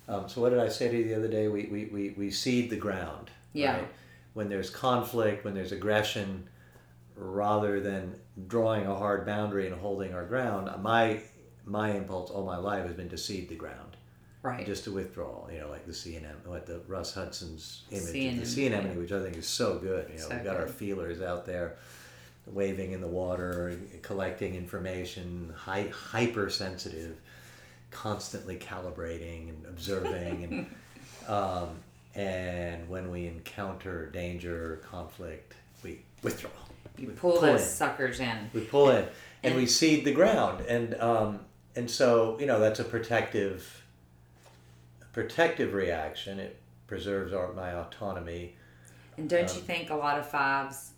[0.07, 1.47] um, so what did I say to you the other day?
[1.47, 3.29] We, we, we, we cede the ground.
[3.53, 3.81] Yeah.
[4.33, 6.47] When there's conflict, when there's aggression,
[7.15, 8.15] rather than
[8.47, 11.21] drawing a hard boundary and holding our ground, my
[11.63, 13.90] my impulse all my life has been to cede the ground,
[14.43, 14.65] right.
[14.65, 15.47] just to withdraw.
[15.51, 18.11] You know, like the anemone, what the Russ Hudson's image of
[18.55, 18.97] the anemone, yeah.
[18.97, 20.09] which I think is so good.
[20.09, 21.77] You know, So we've got our feelers out there
[22.47, 27.17] waving in the water, collecting information, hy- hypersensitive,
[27.91, 30.75] constantly calibrating and observing, and
[31.29, 31.69] um,
[32.15, 36.49] and when we encounter danger, conflict, we withdraw.
[36.97, 37.67] you we pull pull those in.
[37.67, 38.49] suckers in.
[38.53, 38.97] We pull in,
[39.43, 41.39] and And- we cede the ground, and um,
[41.75, 43.80] and so you know that's a protective, a
[45.13, 46.39] protective reaction.
[46.39, 48.55] It preserves our my autonomy.
[49.17, 50.91] And don't you Um, think a lot of fives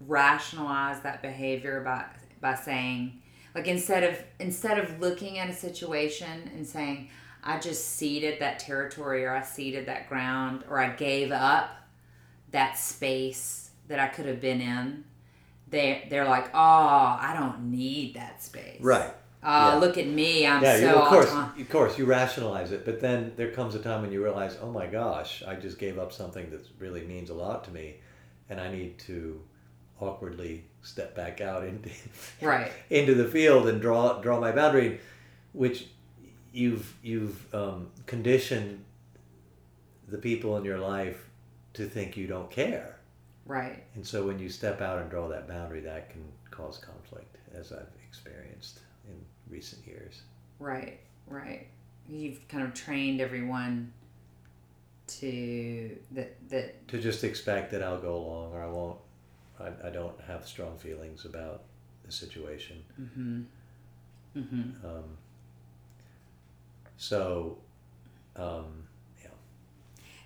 [0.00, 2.04] rationalize that behavior by
[2.40, 3.20] by saying
[3.54, 7.08] like instead of instead of looking at a situation and saying
[7.44, 11.70] I just ceded that territory or I ceded that ground or I gave up
[12.50, 15.04] that space that I could have been in
[15.68, 19.12] they they're like oh I don't need that space Right.
[19.42, 19.74] Oh Yeah.
[19.76, 23.00] look at me I'm yeah, so you, of course, of course, you rationalize it, but
[23.00, 26.12] then there comes a time when you realize, oh my gosh, I just gave up
[26.12, 27.96] something that really means a lot to me,
[28.48, 29.40] and I need to
[30.00, 31.90] awkwardly step back out into
[32.40, 32.72] right.
[32.90, 35.00] into the field and draw draw my boundary,
[35.52, 35.86] which
[36.52, 38.84] you've you've um, conditioned
[40.08, 41.28] the people in your life
[41.74, 42.98] to think you don't care,
[43.46, 43.82] right.
[43.94, 47.72] And so when you step out and draw that boundary, that can cause conflict, as
[47.72, 48.80] I've experienced
[49.52, 50.22] recent years.
[50.58, 51.66] Right, right.
[52.08, 53.92] You've kind of trained everyone
[55.08, 58.98] to that that to just expect that I'll go along or I won't.
[59.60, 61.62] I, I don't have strong feelings about
[62.04, 62.82] the situation.
[63.00, 63.44] mhm
[64.36, 65.18] mhm Um,
[66.96, 67.58] so,
[68.36, 68.84] um,
[69.22, 69.28] yeah.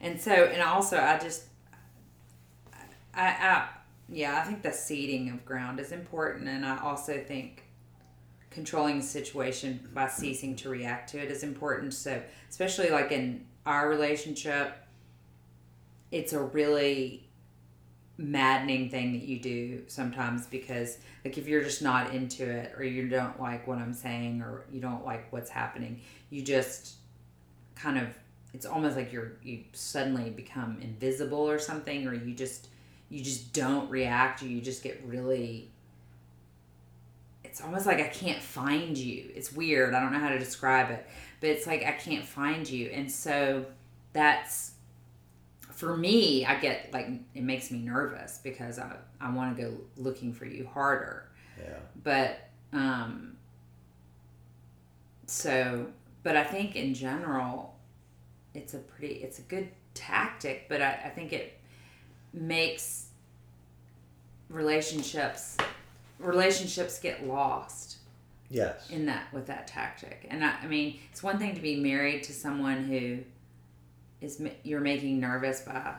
[0.00, 1.44] and so and also I just
[3.14, 3.68] I I
[4.08, 7.64] yeah, I think the ceding of ground is important and I also think
[8.56, 11.92] controlling the situation by ceasing to react to it is important.
[11.92, 14.78] So especially like in our relationship
[16.10, 17.28] it's a really
[18.16, 22.82] maddening thing that you do sometimes because like if you're just not into it or
[22.82, 26.00] you don't like what I'm saying or you don't like what's happening,
[26.30, 26.94] you just
[27.74, 28.06] kind of
[28.54, 32.68] it's almost like you're you suddenly become invisible or something or you just
[33.10, 35.70] you just don't react you just get really
[37.56, 39.30] it's almost like I can't find you.
[39.34, 39.94] It's weird.
[39.94, 41.06] I don't know how to describe it,
[41.40, 42.88] but it's like I can't find you.
[42.88, 43.64] And so
[44.12, 44.72] that's
[45.70, 49.74] for me, I get like it makes me nervous because I I want to go
[49.96, 51.30] looking for you harder.
[51.58, 51.78] Yeah.
[52.04, 53.38] But um
[55.24, 55.86] so
[56.24, 57.74] but I think in general
[58.52, 61.58] it's a pretty it's a good tactic, but I, I think it
[62.34, 63.06] makes
[64.50, 65.56] relationships
[66.18, 67.98] relationships get lost
[68.48, 68.90] Yes.
[68.90, 70.26] in that with that tactic.
[70.30, 73.18] And I, I mean, it's one thing to be married to someone who
[74.20, 75.94] is you're making nervous by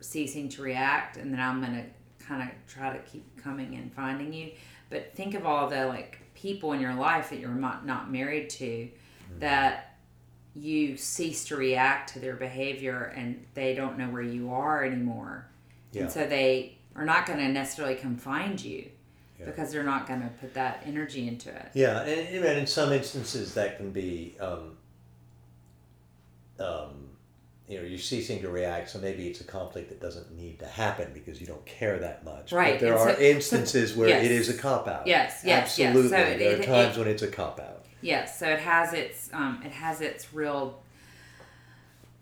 [0.00, 1.86] ceasing to react, and then I'm gonna
[2.18, 4.52] kind of try to keep coming and finding you.
[4.88, 8.64] But think of all the like people in your life that you're not married to,
[8.64, 9.38] mm-hmm.
[9.40, 9.98] that
[10.56, 15.46] you cease to react to their behavior, and they don't know where you are anymore,
[15.92, 16.02] Yeah.
[16.02, 18.90] and so they are not going to necessarily come find you
[19.40, 19.46] Yeah.
[19.46, 21.70] because they're not going to put that energy into it.
[21.74, 24.76] Yeah, and, and in some instances that can be, um,
[26.58, 27.08] um,
[27.66, 28.90] you know, you're ceasing to react.
[28.90, 32.24] So maybe it's a conflict that doesn't need to happen because you don't care that
[32.24, 32.52] much.
[32.52, 34.24] Right, But there and are so- instances where yes.
[34.24, 35.06] it is a cop out.
[35.06, 35.88] Yes, yes, yes.
[35.88, 36.10] absolutely.
[36.10, 37.86] So it- there are times it- when it's a cop out.
[38.02, 40.82] Yes, so it has its um, it has its real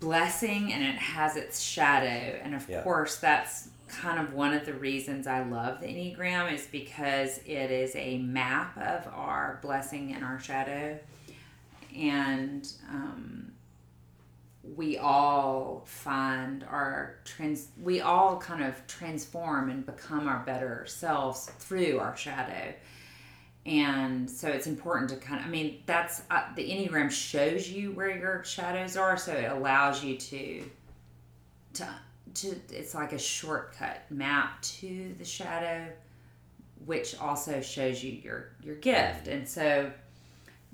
[0.01, 2.83] blessing and it has its shadow, and of Yeah.
[2.83, 7.70] course that's kind of one of the reasons I love the Enneagram is because it
[7.70, 10.99] is a map of our blessing and our shadow,
[11.97, 13.53] and um,
[14.76, 21.51] we all find our trans we all kind of transform and become our better selves
[21.59, 22.74] through our shadow.
[23.66, 27.93] And so it's important to kind of i mean that's uh, the enneagram shows you
[27.93, 30.64] where your shadows are so it allows you to
[31.74, 31.89] to
[32.41, 35.86] to it's like a shortcut map to the shadow
[36.84, 39.28] which also shows you your your gift.
[39.28, 39.91] And so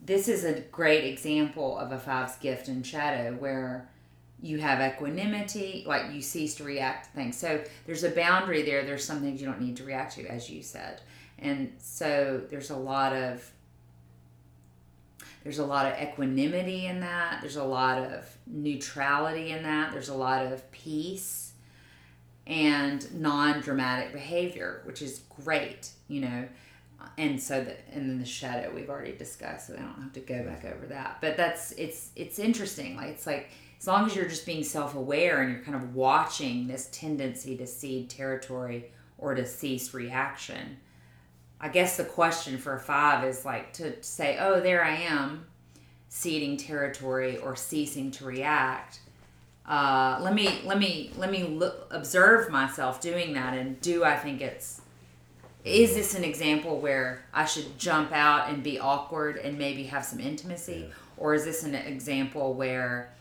[0.05, 3.89] this is a great example of a five's gift and shadow where
[4.41, 7.37] you have equanimity like you cease to react to things.
[7.37, 8.85] So there's a boundary there.
[8.85, 11.01] There's some things you don't need to react to as you said.
[11.39, 13.51] And so there's a lot of
[15.43, 17.41] there's a lot of equanimity in that.
[17.43, 19.93] There's a lot of neutrality in that.
[19.93, 21.44] There's a lot of peace
[22.47, 26.47] and non-dramatic behavior which is great you know
[27.19, 30.21] and so the and then the shadow we've already discussed so i don't have to
[30.21, 34.15] go back over that but that's it's it's interesting like it's like as long as
[34.15, 39.35] you're just being self-aware and you're kind of watching this tendency to cede territory or
[39.35, 40.77] to cease reaction
[41.65, 45.47] I guess the question for five is like to say, oh, there I am,
[46.11, 49.01] ceding territory or ceasing to react.
[49.67, 54.17] Uh, let me let me let me look, observe myself doing that, and do I
[54.17, 54.83] think it's
[55.65, 60.05] is this an example where I should jump out and be awkward and maybe have
[60.05, 60.95] some intimacy, Yeah.
[61.17, 63.15] or is this an example where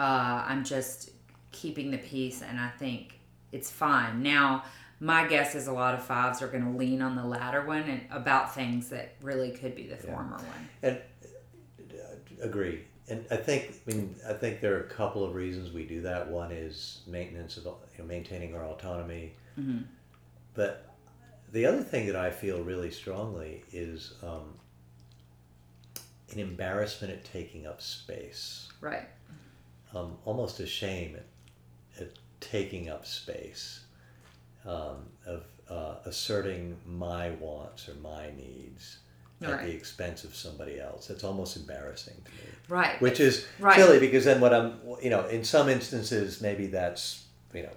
[0.00, 1.10] uh, I'm just
[1.50, 3.18] keeping the peace and I think
[3.52, 4.64] it's fine now?
[5.00, 7.82] my guess is a lot of fives are going to lean on the latter one
[7.82, 10.14] and about things that really could be the Yeah.
[10.14, 10.68] former one.
[10.80, 11.00] And
[11.92, 12.84] uh, agree.
[13.08, 16.02] And I think, I mean, I think there are a couple of reasons we do
[16.02, 16.28] that.
[16.28, 19.32] One is maintenance of, you know, maintaining our autonomy.
[19.56, 19.80] hmm
[20.54, 20.88] But
[21.50, 24.54] the other thing that I feel really strongly is um,
[26.30, 29.08] an embarrassment at taking up space, Right.
[29.94, 31.26] um, almost a shame at,
[32.00, 33.80] at taking up space,
[34.64, 38.98] um, of uh, asserting my wants or my needs
[39.44, 39.66] at Right.
[39.66, 41.10] the expense of somebody else.
[41.10, 42.48] It's almost embarrassing to me.
[42.68, 43.00] Right.
[43.00, 43.76] Which is Right.
[43.76, 47.72] silly because then what I'm, you know, in some instances maybe that's, you know,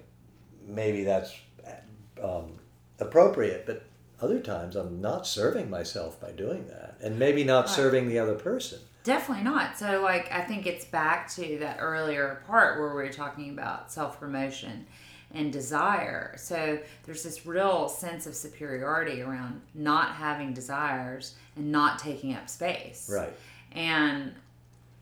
[0.66, 1.32] maybe that's
[2.22, 2.58] um,
[2.98, 3.82] appropriate, but
[4.22, 7.74] other times I'm not serving myself by doing that, and maybe not Right.
[7.74, 8.78] serving the other person.
[9.04, 9.78] Definitely not.
[9.78, 13.92] So, like, I think it's back to that earlier part where we were talking about
[13.92, 14.86] self promotion
[15.36, 16.34] and desire.
[16.36, 22.48] So, there's this real sense of superiority around not having desires and not taking up
[22.48, 23.10] space.
[23.12, 23.32] Right.
[23.72, 24.34] And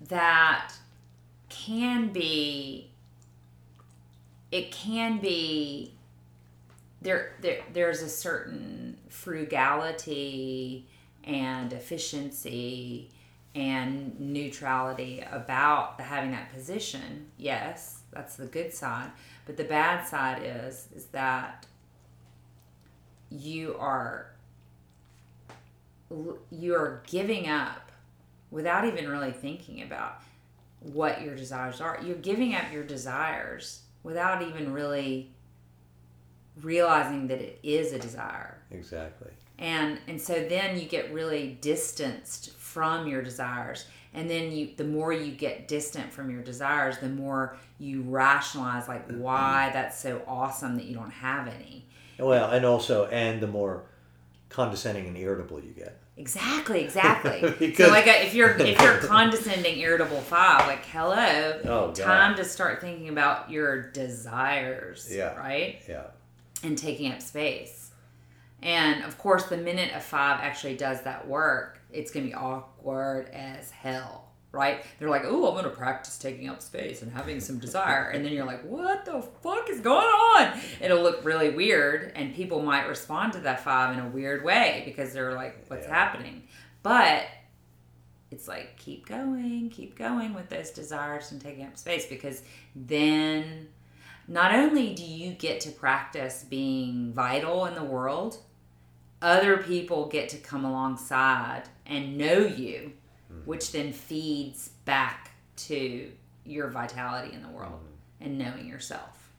[0.08, 0.72] that
[1.48, 2.90] can be,
[4.50, 5.92] it can be.
[7.00, 10.86] There, there, there's a certain frugality
[11.22, 13.10] and efficiency
[13.54, 17.26] and neutrality about having that position.
[17.36, 19.10] Yes, that's the good side.
[19.46, 21.66] But the bad side is is that
[23.30, 24.30] you are
[26.50, 27.90] you are giving up
[28.50, 30.22] without even really thinking about
[30.80, 31.98] what your desires are.
[32.04, 35.30] You're giving up your desires without even really
[36.62, 39.32] realizing that it is a desire Exactly.
[39.58, 44.84] and and so then you get really distanced from your desires and then you the
[44.84, 49.20] more you get distant from your desires the more you rationalize like mm-hmm.
[49.20, 51.84] why that's so awesome that you don't have any
[52.18, 53.84] Well, and also, and the more
[54.48, 55.98] condescending and irritable you get.
[56.16, 61.92] exactly exactly Because- so like if you're if you're condescending irritable five like hello Oh,
[61.92, 65.34] time to start thinking about your desires Yeah.
[65.36, 66.04] right Yeah.
[66.62, 67.80] and taking up space.
[68.62, 72.34] And of course, the minute a five actually does that work, it's going to be
[72.34, 74.84] awkward as hell, right?
[74.98, 78.10] They're like, oh, I'm going to practice taking up space and having some desire.
[78.10, 80.58] And then you're like, what the fuck is going on?
[80.80, 84.82] It'll look really weird, and people might respond to that five in a weird way
[84.84, 85.94] because they're like, what's Yeah.
[85.94, 86.42] happening?
[86.82, 87.22] But
[88.30, 92.42] it's like, keep going, keep going with those desires and taking up space because
[92.74, 93.68] then
[94.26, 98.38] not only do you get to practice being vital in the world,
[99.24, 102.92] other people get to come alongside and know you,
[103.32, 103.40] mm-hmm.
[103.46, 106.12] which then feeds back to
[106.44, 108.24] your vitality in the world mm-hmm.
[108.24, 109.30] and knowing yourself.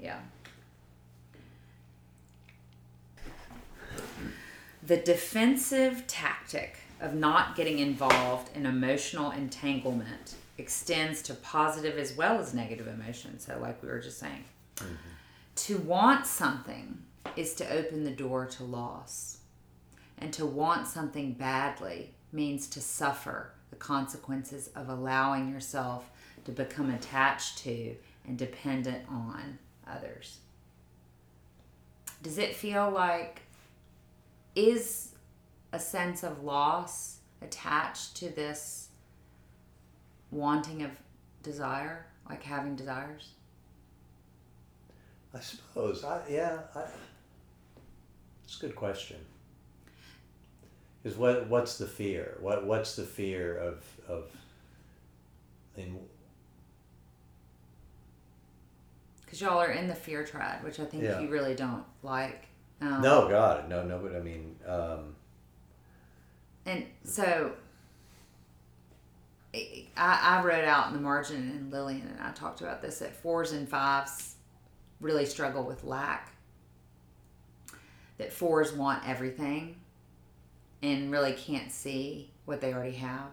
[0.00, 0.20] Yeah.
[3.90, 4.00] Yeah.
[4.84, 12.38] The defensive tactic of not getting involved in emotional entanglement extends to positive as well
[12.38, 13.44] as negative emotions.
[13.44, 14.44] So, like we were just saying,
[14.76, 14.94] mm-hmm.
[15.56, 17.02] to want something
[17.36, 19.38] is to open the door to loss.
[20.18, 26.10] And to want something badly means to suffer the consequences of allowing yourself
[26.44, 27.96] to become attached to
[28.26, 30.38] and dependent on others.
[32.22, 33.42] Does it feel like,
[34.54, 35.10] is
[35.72, 38.88] a sense of loss attached to this
[40.30, 40.90] wanting of
[41.42, 43.30] desire, like having desires?
[45.34, 46.02] I suppose.
[46.04, 46.84] I, yeah, I,
[48.46, 49.18] it's a good question.
[51.02, 52.36] Because what what's the fear?
[52.40, 54.30] What what's the fear of of?
[55.76, 55.98] In
[59.24, 61.20] because y'all are in the fear triad, which I think yeah.
[61.20, 62.46] you really don't like.
[62.80, 63.98] Um, no, God, no, no.
[63.98, 65.14] But I mean, um,
[66.64, 67.52] and so
[69.54, 73.14] I, I wrote out in the margin, and Lillian and I talked about this that
[73.14, 74.36] fours and fives
[75.00, 76.32] really struggle with lack.
[78.18, 79.76] That fours want everything
[80.82, 83.28] and really can't see what they already have.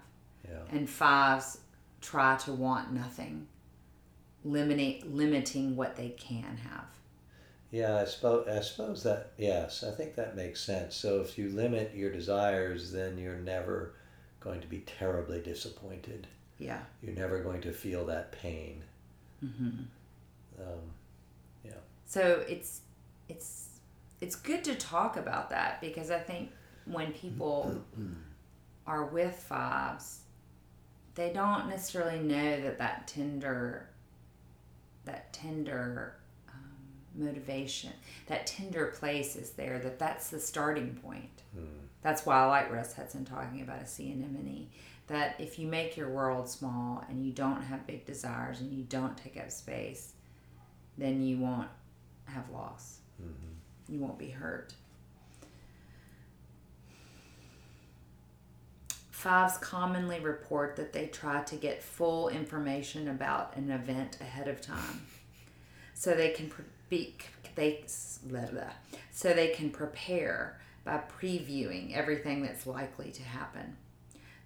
[0.48, 0.60] Yeah.
[0.72, 1.60] And fives
[2.02, 3.48] try to want nothing,
[4.44, 6.86] limiting limiting what they can have.
[7.72, 10.96] Yeah, I suppose I suppose that yes, I think that makes sense.
[10.96, 13.94] So if you limit your desires, then you're never
[14.40, 16.28] going to be terribly disappointed.
[16.60, 16.82] Yeah.
[17.02, 18.84] You're never going to feel that pain.
[19.44, 19.84] Mm-hmm.
[20.62, 20.80] Um,
[21.64, 21.72] yeah.
[22.06, 22.82] So it's
[23.30, 23.63] it's
[24.24, 26.52] it's good to talk about that because I think
[26.86, 27.84] when people
[28.88, 30.22] are with fives,
[31.16, 33.90] they don't necessarily know that that tender,
[35.04, 36.16] that tender
[36.48, 37.92] um, motivation,
[38.28, 39.78] that tender place is there.
[39.80, 41.44] That that's the starting point.
[41.58, 41.68] Mm.
[42.02, 44.70] That's why I like Russ Hudson talking about a sea anemone.
[45.08, 48.86] That if you make your world small and you don't have big desires and you
[48.86, 50.14] don't take up space,
[50.98, 51.68] then you won't
[52.24, 53.00] have loss.
[53.22, 53.53] Mm-hmm.
[53.94, 54.74] You won't be hurt.
[59.12, 64.62] Fives commonly report that they try to get full information about an event ahead of
[64.62, 65.06] time,
[65.94, 66.52] so they can
[66.90, 67.16] be
[67.54, 67.86] they
[68.26, 68.64] blah, blah,
[69.12, 73.78] so they can prepare by previewing everything that's likely to happen.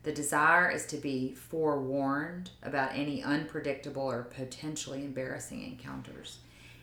[0.04, 6.40] The desire is to be forewarned about any unpredictable or potentially embarrassing encounters.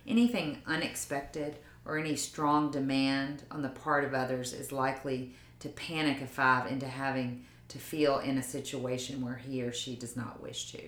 [0.06, 6.20] Anything unexpected or any strong demand on the part of others is likely to panic
[6.20, 10.42] a five into having to feel in a situation where he or she does not
[10.42, 10.80] wish to.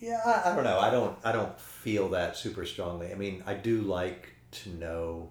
[0.00, 0.78] Yeah, I, I don't know.
[0.78, 1.18] I don't.
[1.24, 3.10] I don't feel that super strongly.
[3.10, 5.28] I mean, I do like to know.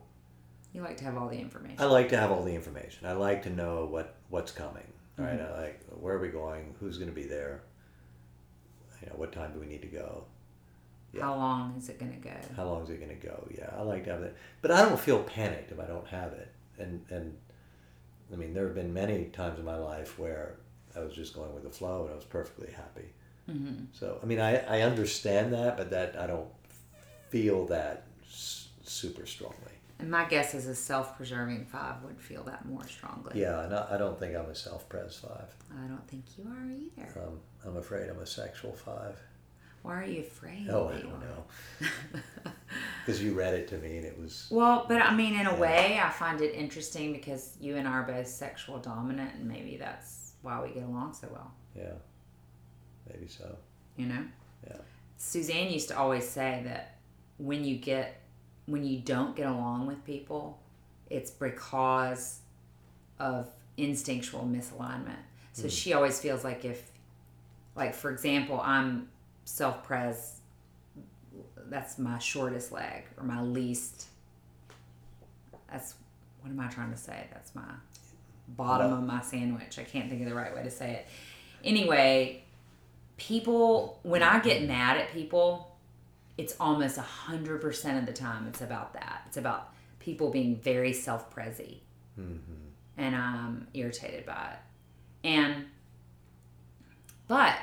[0.73, 1.77] You like to have all the information.
[1.79, 3.07] I like to have all the information.
[3.07, 4.83] I like to know what what's coming.
[5.17, 5.23] Mm-hmm.
[5.23, 5.41] Right.
[5.41, 6.75] I like where are we going?
[6.79, 7.61] Who's going to be there?
[9.01, 10.25] You know, what time do we need to go?
[11.17, 11.23] Yeah.
[11.23, 12.35] How long is it going to go?
[12.55, 13.47] How long is it going to go?
[13.55, 16.33] Yeah, I like to have that, but I don't feel panicked if I don't have
[16.33, 16.51] it.
[16.77, 17.35] And and
[18.31, 20.57] I mean, there have been many times in my life where
[20.95, 23.09] I was just going with the flow and I was perfectly happy.
[23.49, 23.85] Mm-hmm.
[23.93, 26.49] So, I mean, I, I understand that, but that I don't
[27.29, 29.55] feel that s- super strongly.
[29.99, 33.39] And my guess is a self-preserving five would feel that more strongly.
[33.39, 35.55] Yeah, and I, I don't think I'm a self-pres five.
[35.83, 37.19] I don't think you are either.
[37.27, 39.17] Um, I'm afraid I'm a sexual five.
[39.87, 40.67] Why are you afraid?
[40.69, 41.45] Oh, I don't know.
[43.05, 44.47] Because you read it to me and it was.
[44.51, 45.59] Well, but I mean, in a yeah.
[45.59, 49.77] way, I find it interesting because you and I are both sexual dominant, and maybe
[49.77, 51.53] that's why we get along so well.
[51.73, 51.93] Yeah,
[53.09, 53.55] maybe so.
[53.95, 54.25] You know?
[54.67, 54.75] Yeah.
[55.15, 56.97] Suzanne used to always say that
[57.37, 58.19] when you get,
[58.65, 60.59] when you don't get along with people,
[61.09, 62.41] it's because
[63.21, 65.23] of instinctual misalignment.
[65.53, 65.71] So mm.
[65.71, 66.91] she always feels like if,
[67.73, 69.07] like, for example, I'm
[69.47, 70.41] self pres
[71.69, 74.07] that's my shortest leg or my least
[75.71, 75.95] that's
[76.41, 77.27] what am I trying to say?
[77.33, 77.63] That's my
[78.47, 79.79] bottom of my sandwich.
[79.79, 81.07] I can't think of the right way to say it.
[81.63, 82.43] Anyway,
[83.17, 85.75] people when I get mad at people,
[86.37, 89.23] it's almost a hundred percent of the time it's about that.
[89.27, 91.79] It's about people being very self prezi
[92.19, 92.53] mm-hmm.
[92.97, 95.27] and I'm irritated by it.
[95.27, 95.65] And
[97.27, 97.55] but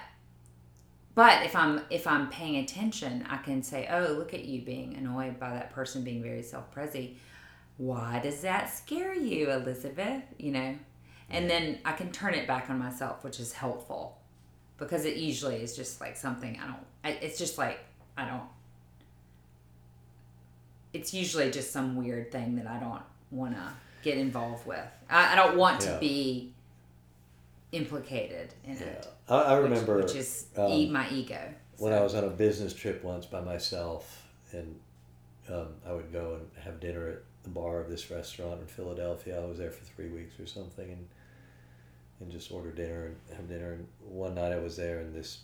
[1.14, 4.94] but if I'm if I'm paying attention, I can say, "Oh, look at you being
[4.96, 7.14] annoyed by that person being very self-prezi.
[7.76, 10.74] Why does that scare you, Elizabeth?" You know,
[11.30, 14.18] and then I can turn it back on myself, which is helpful
[14.76, 17.22] because it usually is just like something I don't.
[17.22, 17.78] It's just like
[18.16, 18.42] I don't.
[20.92, 23.62] It's usually just some weird thing that I don't want to
[24.02, 24.86] get involved with.
[25.10, 25.94] I, I don't want Yeah.
[25.94, 26.52] to be
[27.72, 29.08] implicated in Yeah, it.
[29.28, 31.38] I, I remember which, is um, e- my ego.
[31.78, 34.78] when So- I was on a business trip once by myself, and
[35.48, 39.40] um, I would go and have dinner at the bar of this restaurant in Philadelphia.
[39.40, 41.06] I was there for three weeks or something, and
[42.20, 43.72] and just order dinner and have dinner.
[43.72, 45.40] And one night I was there, and this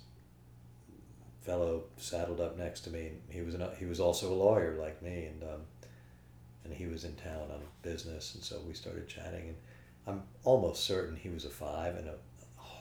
[1.43, 3.09] fellow saddled up next to me.
[3.09, 5.61] And he was an, he was also a lawyer like me, and um,
[6.65, 9.49] and he was in town on business, and so we started chatting.
[9.49, 9.57] And
[10.07, 12.15] I'm almost certain he was a five and a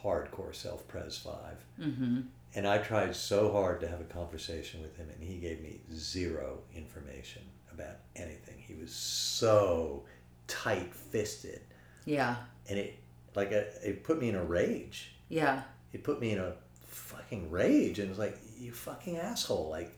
[0.04, 1.58] hardcore self pres five.
[1.80, 2.28] Mhm.
[2.56, 5.82] And I tried so hard to have a conversation with him, and he gave me
[5.94, 8.58] zero information about anything.
[8.68, 10.04] He was so
[10.48, 11.62] tight fisted,
[12.06, 12.38] Yeah,
[12.68, 12.98] and it
[13.36, 15.12] like it, it put me in a rage.
[15.30, 15.62] yeah,
[15.94, 16.56] It put me in a
[16.88, 19.70] fucking rage, and it was like you fucking asshole.
[19.70, 19.96] Like,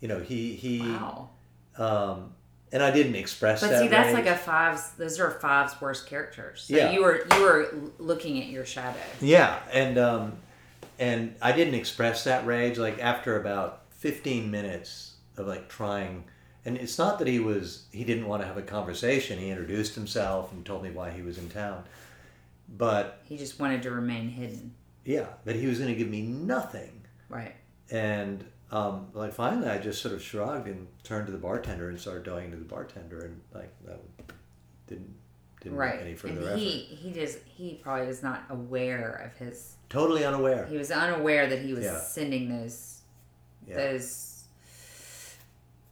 [0.00, 0.80] you know, he he.
[0.80, 1.28] wow.
[1.76, 2.34] Um,
[2.72, 3.66] and I didn't express that.
[3.68, 3.80] But that.
[3.82, 4.90] see, that's like a five's.
[4.92, 6.64] Those are five's worst characters.
[6.68, 6.90] So Yeah.
[6.92, 8.98] you were you were looking at your shadow.
[9.20, 10.32] Yeah, and um,
[10.98, 12.78] and I didn't express that rage.
[12.78, 16.24] Like after about fifteen minutes of like trying,
[16.64, 19.38] and it's not that he was he didn't want to have a conversation.
[19.38, 21.84] He introduced himself and told me why he was in town,
[22.68, 24.74] but He just wanted to remain hidden.
[25.04, 27.02] yeah, but he was going to give me nothing.
[27.28, 27.54] Right.
[27.90, 32.00] And um, like finally, I just sort of shrugged and turned to the bartender and
[32.00, 34.00] started talking to the bartender, and like that
[34.88, 35.14] didn't
[35.60, 35.94] didn't Right.
[35.96, 36.58] make any further and effort.
[36.58, 39.74] he he just he probably was not aware of his.
[39.88, 40.66] totally unaware.
[40.66, 42.00] He was unaware that he was Yeah.
[42.00, 43.00] sending those
[43.68, 44.44] Yeah, those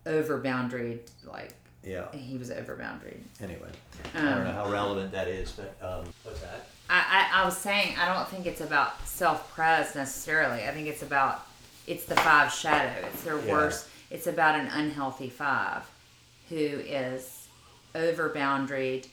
[0.06, 1.54] over boundary like
[1.84, 2.10] yeah.
[2.12, 3.20] he was over boundary.
[3.40, 3.68] Anyway,
[4.14, 6.66] I don't know Um, how relevant that is, but um, what's that?
[6.88, 10.64] I, I, I was saying I don't think it's about self pres necessarily.
[10.64, 11.46] I think it's about
[11.90, 13.06] it's the five shadow.
[13.08, 13.52] It's their Yeah.
[13.52, 13.88] worst.
[14.10, 15.82] It's about an unhealthy five
[16.48, 17.48] who is
[17.94, 19.06] over boundaried,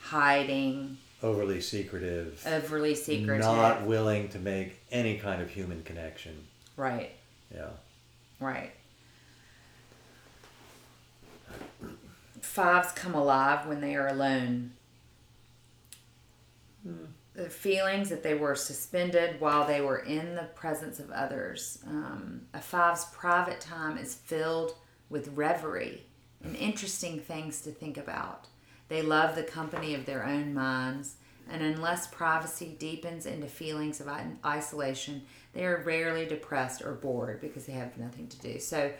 [0.00, 3.40] hiding, Overly secretive, overly secretive.
[3.44, 6.46] not willing to make any kind of human connection.
[6.76, 7.10] right,
[7.52, 7.70] Yeah,
[8.38, 8.72] right.
[12.40, 14.72] Fives come alive when they are alone.
[16.84, 17.04] Hmm.
[17.38, 21.78] The feelings that they were suspended while they were in the presence of others.
[21.86, 24.74] Um, a five's private time is filled
[25.08, 26.02] with reverie
[26.42, 28.48] and interesting things to think about.
[28.88, 31.14] They love the company of their own minds,
[31.48, 34.08] and unless privacy deepens into feelings of
[34.44, 35.22] isolation,
[35.52, 38.58] they are rarely depressed or bored because they have nothing to do.
[38.58, 38.90] So,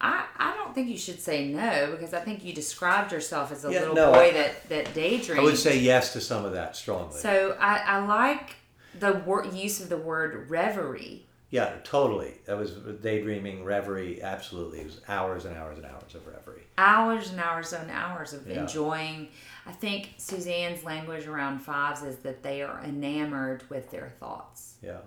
[0.00, 3.64] I, I don't think you should say no because I think you described yourself as
[3.64, 5.40] a Yeah, little no, boy I- that, that daydreamed.
[5.40, 7.18] I would say yes to some of that strongly.
[7.18, 8.56] So I, I like
[8.98, 11.26] the wor- use of the word reverie.
[11.50, 12.34] yeah, totally.
[12.46, 12.72] That was
[13.02, 14.20] daydreaming, reverie.
[14.22, 16.62] Absolutely, it was hours and hours and hours of reverie.
[16.76, 18.60] Hours and hours and hours of Yeah.
[18.62, 19.28] enjoying.
[19.66, 24.74] I think Suzanne's language around fives is that they are enamored with their thoughts.
[24.82, 24.98] Yeah.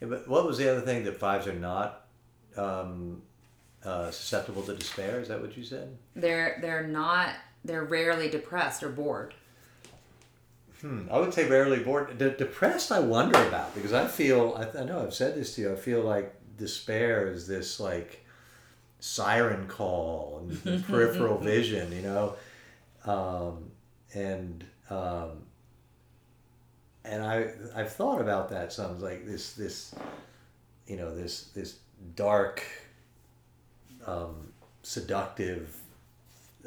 [0.00, 2.06] Yeah, but what was the other thing that fives are not
[2.56, 3.22] um,
[3.86, 5.20] uh, susceptible to despair?
[5.20, 5.96] Is that what you said?
[6.14, 7.30] They're they're not
[7.64, 9.34] they're rarely depressed or bored.
[10.80, 12.18] Hmm, I would say rarely bored.
[12.18, 14.54] De- depressed, I wonder about because I feel.
[14.56, 15.72] I, I know I've said this to you.
[15.72, 18.24] I feel like despair is this like
[19.00, 22.34] siren call and peripheral vision, you know,
[23.04, 23.70] um,
[24.14, 25.44] and um,
[27.04, 29.94] and I I've thought about that some like this this
[30.86, 31.76] you know this this
[32.16, 32.62] dark
[34.06, 34.52] um,
[34.82, 35.76] seductive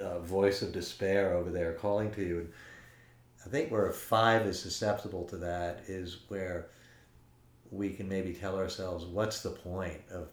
[0.01, 2.39] uh, voice of despair over there calling to you.
[2.39, 2.49] And
[3.45, 6.67] I think where a five is susceptible to that is where
[7.71, 10.27] we can maybe tell ourselves, what's the point of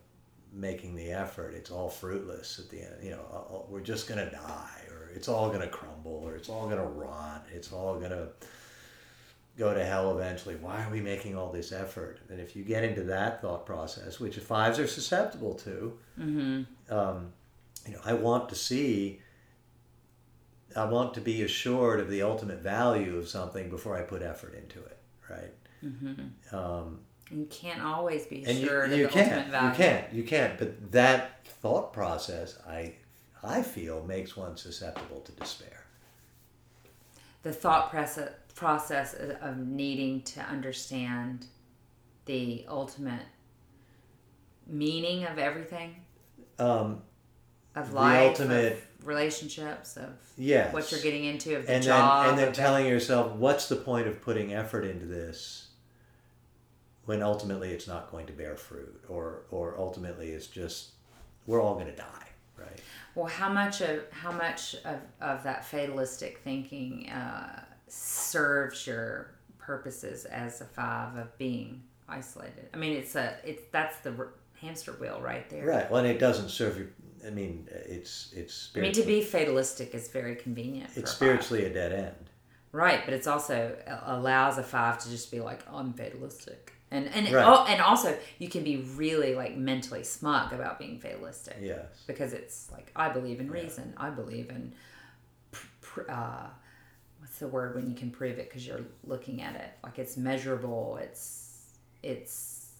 [0.52, 1.54] making the effort?
[1.54, 2.94] It's all fruitless at the end.
[3.02, 6.22] You know, uh, uh, we're just going to die, or it's all going to crumble,
[6.24, 8.28] or it's all going to rot, it's all going to
[9.58, 10.56] go to hell eventually.
[10.56, 12.20] Why are we making all this effort?
[12.28, 16.62] And if you get into that thought process, which fives are susceptible to, Mm-hmm.
[16.90, 17.32] Um,
[17.86, 19.20] you know, I want to see,
[20.74, 24.54] I want to be assured of the ultimate value of something before I put effort
[24.54, 24.98] into it,
[25.30, 25.52] right?
[25.84, 26.56] Mm-hmm.
[26.56, 29.68] Um, You can't always be and you, sure of you the can't, ultimate value.
[29.70, 30.58] you can't, you can't.
[30.58, 32.94] But that thought process, I,
[33.42, 35.84] I feel, makes one susceptible to despair.
[37.42, 41.46] The thought process process of needing to understand
[42.24, 43.26] the ultimate
[44.66, 45.94] meaning of everything
[46.58, 47.02] Um,
[47.74, 50.72] of The life, ultimate- of relationships, of yes.
[50.72, 53.76] what you're getting into, of the and job, then and then telling yourself what's the
[53.76, 55.68] point of putting effort into this
[57.04, 60.90] when ultimately it's not going to bear fruit or or ultimately it's just
[61.46, 62.26] we're all going to die
[62.58, 62.80] right
[63.14, 70.24] Well, how much of how much of, of that fatalistic thinking uh, serves your purposes
[70.24, 72.68] as a five of being isolated?
[72.74, 74.28] I mean, it's a it's that's the
[74.60, 75.64] hamster wheel right there.
[75.64, 76.88] right well and it doesn't serve you
[77.26, 80.90] i mean it's it's I mean, to be fatalistic is very convenient.
[80.96, 82.30] It's spiritually a dead end
[82.72, 87.32] right, but it's also allows a five to just be like, I'm fatalistic, and and
[87.32, 87.44] Right.
[87.46, 91.56] oh, and also you can be really like mentally smug about being fatalistic.
[91.62, 93.52] yes because it's like I believe in Yeah.
[93.62, 93.94] reason.
[93.96, 94.74] I believe in
[96.08, 96.48] uh,
[97.20, 100.16] what's the word when you can prove it because you're looking at it like it's
[100.16, 100.98] measurable.
[101.02, 102.74] It's it's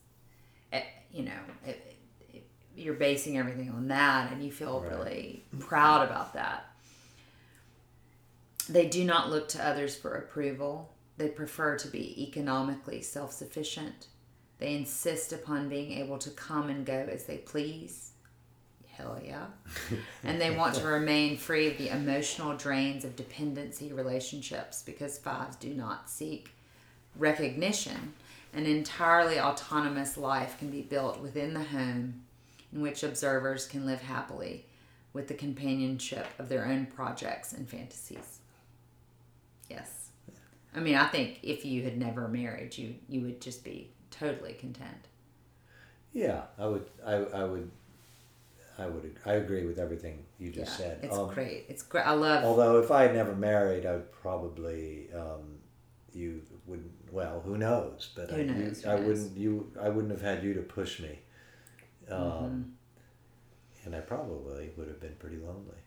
[0.73, 0.83] eh,
[1.17, 1.97] you know it,
[2.33, 2.47] it,
[2.77, 4.91] you're basing everything on that, and you feel Right.
[4.93, 6.67] really proud about that.
[8.69, 10.93] They do not look to others for approval.
[11.17, 14.09] They prefer to be economically self sufficient.
[14.59, 18.11] They insist upon being able to come and go as they please.
[18.89, 19.47] Hell yeah.
[20.25, 25.57] and they want to remain free of the emotional drains of dependency relationships because fives
[25.57, 26.51] do not seek
[27.15, 28.15] recognition.
[28.53, 32.23] An entirely autonomous life can be built within the home
[32.73, 34.67] in which observers can live happily
[35.13, 38.41] with the companionship of their own projects and fantasies.
[39.69, 40.11] Yes.
[40.75, 44.53] I mean, I think if you had never married, you you would just be totally
[44.55, 45.09] content.
[46.13, 47.71] yeah i would i, I would
[48.79, 51.67] i would i agree with everything you just said It's Um, great.
[51.69, 52.07] It's great.
[52.07, 55.59] I love Although if I had never married, I would probably um,
[56.17, 56.93] you wouldn't.
[57.13, 58.11] Well, who knows?
[58.17, 59.07] But Who I, knows, You, who I knows?
[59.07, 59.37] wouldn't.
[59.37, 61.19] You, I wouldn't have had you to push me,
[62.11, 62.63] um, Mm-hmm.
[63.85, 65.81] and I probably would have been pretty lonely.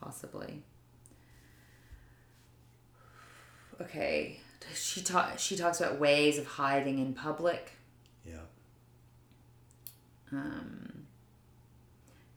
[0.00, 0.62] possibly.
[3.80, 4.40] Okay,
[4.74, 7.72] she talk, she talks about ways of hiding in public.
[8.26, 8.40] Yeah.
[10.32, 11.06] Um,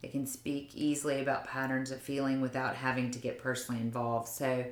[0.02, 4.28] they can speak easily about patterns of feeling without having to get personally involved.
[4.28, 4.66] So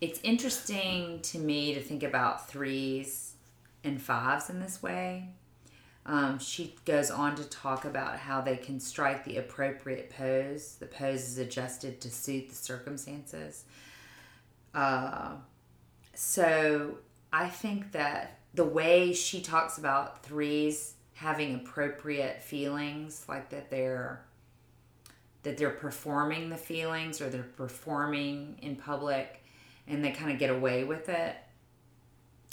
[0.00, 3.34] it's interesting to me to think about threes
[3.84, 5.28] and fives in this way.
[6.06, 10.76] Um, she goes on to talk about how they can strike the appropriate pose.
[10.76, 13.64] The pose is adjusted to suit the circumstances.
[14.74, 15.32] Uh,
[16.14, 16.98] so
[17.32, 24.24] I think that the way she talks about threes having appropriate feelings, like that they're
[25.42, 29.39] that they're performing the feelings or they're performing in public
[29.90, 31.36] and they kind of get away with it.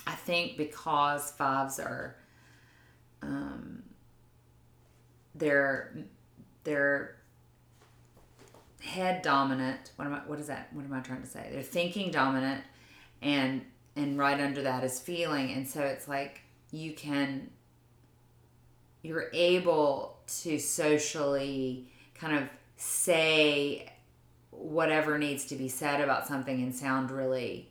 [0.06, 2.16] I think because fives are
[3.22, 3.84] um,
[5.36, 5.96] they're
[6.64, 7.18] they're
[8.82, 9.92] head dominant.
[9.96, 10.20] What am I?
[10.20, 10.74] What is that?
[10.74, 11.48] What am I trying to say?
[11.52, 12.64] They're thinking dominant,
[13.22, 13.62] and
[13.96, 17.50] and right under that is feeling, and so it's like you can
[19.04, 23.92] you're able to socially kind of say
[24.58, 27.70] whatever needs to be said about something and sound really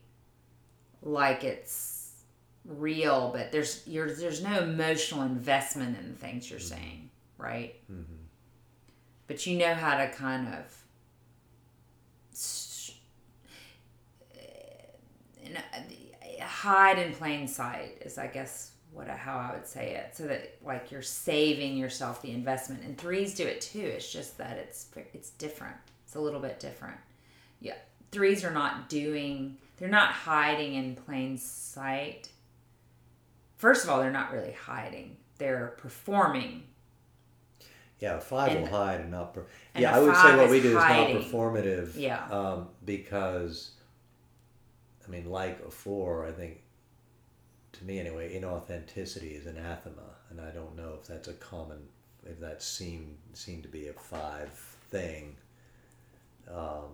[1.03, 2.15] like it's
[2.65, 7.77] real but there's you're, there's no emotional investment in the things you're saying right?
[7.93, 8.03] Mm-hmm.
[9.27, 10.83] but you know how to kind of
[15.55, 20.27] uh, hide in plain sight is i guess what how i would say it so
[20.27, 22.83] that like you're saving yourself the investment.
[22.83, 25.77] And threes do it too it's just that it's it's different
[26.17, 26.97] a little bit different
[27.61, 27.75] yeah
[28.11, 32.29] threes are not doing they're not hiding in plain sight
[33.57, 36.63] first of all they're not really hiding they're performing
[38.01, 39.33] Yeah, five And- will hide and not.
[39.35, 41.17] Per- and yeah, I would say what we do hiding.
[41.17, 41.93] is not performative.
[41.97, 42.27] Yeah.
[42.29, 43.71] Um, because,
[45.07, 46.63] I mean, like a four, I think,
[47.73, 51.89] to me anyway, inauthenticity is anathema, and I don't know if that's a common,
[52.25, 54.51] if that seem seemed to be a five
[54.91, 55.37] thing.
[56.53, 56.91] Um,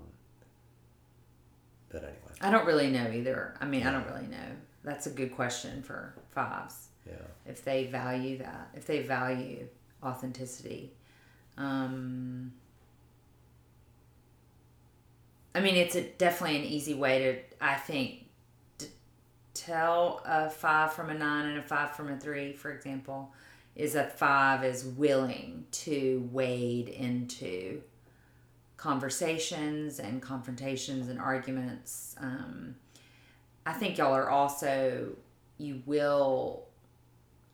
[1.90, 3.54] but anyway, i don't really know either.
[3.60, 4.38] I mean i don't really know.
[4.84, 7.14] That's a good question for fives yeah,
[7.46, 9.68] if they value that, if they value
[10.02, 10.92] authenticity.
[11.56, 12.52] Um,
[15.54, 18.26] I mean, it's a, definitely an easy way to, I think,
[18.78, 18.86] to
[19.54, 23.32] tell a five from a nine and a five from a three, for example,
[23.74, 27.82] is a five is willing to wade into
[28.82, 32.16] conversations and confrontations and arguments.
[32.20, 32.74] Um,
[33.64, 35.10] I think y'all are also,
[35.56, 36.64] you will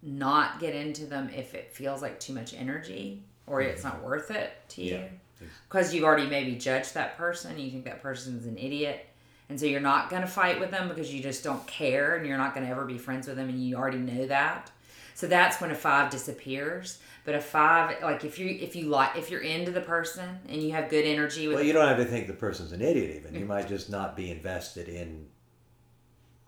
[0.03, 4.31] not get into them if it feels like too much energy or it's not worth
[4.31, 4.95] it to you.
[4.95, 5.47] Yeah.
[5.69, 9.05] Because you've already maybe judged that person, you think that person's an idiot.
[9.51, 12.27] And so you're not going to fight with them because you just don't care and
[12.27, 14.71] you're not going to ever be friends with them and you already know that.
[15.19, 17.01] So that's when a five disappears.
[17.25, 20.63] But a five, like if you if you like if you're into the person and
[20.63, 23.17] you have good energy with Well, you don't have to think the person's an idiot.
[23.17, 25.27] Even you might just not be invested in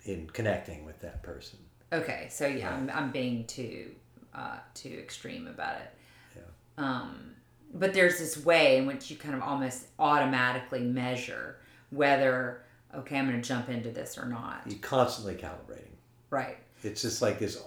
[0.05, 1.59] in connecting with that person.
[1.93, 3.91] Okay, so yeah, I'm, I'm being too
[4.33, 5.93] uh, too extreme about it.
[6.37, 6.85] Yeah.
[6.85, 7.33] Um,
[7.75, 11.57] but there's this way in which you kind of almost automatically measure
[11.91, 12.63] whether
[12.95, 14.63] okay, I'm going to jump into this or not.
[14.65, 15.97] You're constantly calibrating.
[16.31, 16.59] Right.
[16.83, 17.61] It's just like this.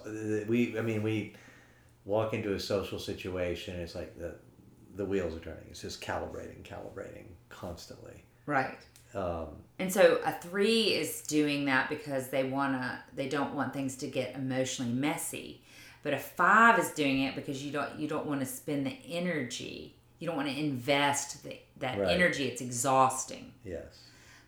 [0.48, 1.34] We, I mean, we
[2.06, 3.80] walk into a social situation.
[3.80, 4.36] It's like the
[4.96, 5.66] the wheels are turning.
[5.72, 8.24] It's just calibrating, calibrating constantly.
[8.46, 8.78] Right.
[9.16, 9.48] Um,
[9.80, 14.08] And so a three is doing that because they wanna they don't want things to
[14.08, 15.64] get emotionally messy.
[16.04, 18.98] But a five is doing it because you don't you don't want to spend the
[19.08, 19.96] energy.
[20.20, 22.12] You don't want to invest the, that Right.
[22.12, 22.48] energy.
[22.48, 23.52] It's exhausting.
[23.66, 24.00] yes.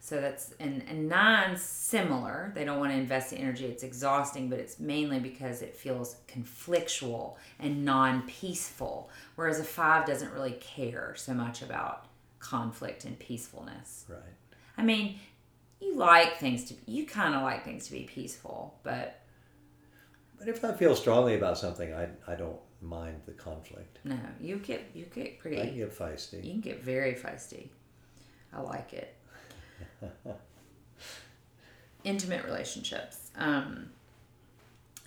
[0.05, 2.51] So that's and and nine's similar.
[2.53, 3.65] They don't want to invest the energy.
[3.65, 9.09] It's exhausting, but it's mainly because it feels conflictual and non-peaceful.
[9.33, 12.05] Whereas a five doesn't really care so much about
[12.37, 14.05] conflict and peacefulness.
[14.07, 14.19] Right.
[14.77, 15.17] I mean,
[15.81, 19.23] you like things to you kind of like things to be peaceful, but
[20.37, 23.97] But if I feel strongly about something, I I don't mind the conflict.
[24.03, 25.59] no, you get you get pretty.
[25.59, 26.43] I can get feisty.
[26.43, 27.69] You can get very feisty.
[28.53, 29.14] I like it.
[32.03, 33.31] Intimate relationships.
[33.35, 33.89] Um,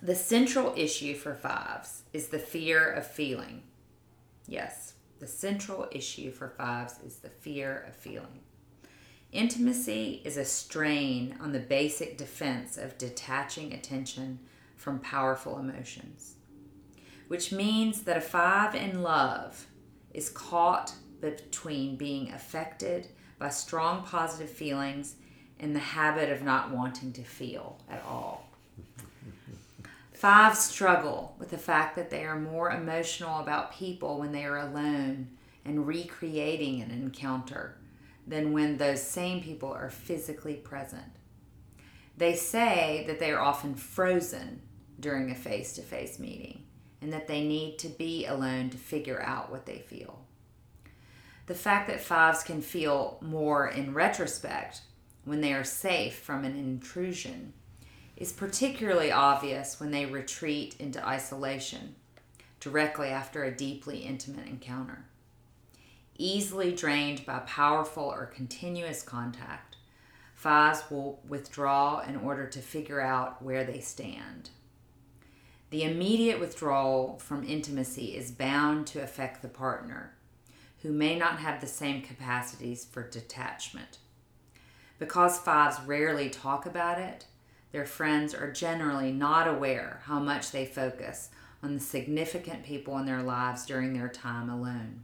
[0.03, 3.63] the central issue for fives is the fear of feeling.
[4.47, 8.41] Yes, the central issue for fives is the fear of feeling.
[9.33, 14.39] Intimacy is a strain on the basic defense of detaching attention
[14.77, 16.37] from powerful emotions,
[17.27, 19.67] which means that a five in love
[20.15, 23.09] is caught between being affected
[23.39, 25.17] by strong positive feelings
[25.61, 28.49] and the habit of not wanting to feel at all.
[30.13, 34.59] Five struggle with the fact that they are more emotional about people when they are
[34.59, 35.29] alone
[35.65, 37.77] and recreating an encounter
[38.27, 41.13] than when those same people are physically present.
[42.17, 44.61] They say that they are often frozen
[44.99, 46.65] during a face to face meeting
[47.01, 50.19] and that they need to be alone to figure out what they feel.
[51.49, 54.83] The fact that fives can feel more in retrospect
[55.25, 57.55] when they are safe from an intrusion
[58.19, 61.95] is particularly obvious when they retreat into isolation
[62.61, 65.07] directly after a deeply intimate encounter.
[66.19, 69.77] Easily drained by powerful or continuous contact,
[70.35, 74.51] fives will withdraw in order to figure out where they stand.
[75.71, 80.13] The immediate withdrawal from intimacy is bound to affect the partner,
[80.83, 83.99] who may not have the same capacities for detachment.
[84.99, 87.27] Because fives rarely talk about it,
[87.73, 91.31] their friends are generally not aware how much they focus
[91.63, 95.03] on the significant people in their lives during their time alone,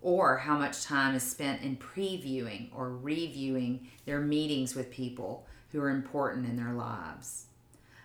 [0.00, 5.80] or how much time is spent in previewing or reviewing their meetings with people who
[5.80, 7.46] are important in their lives.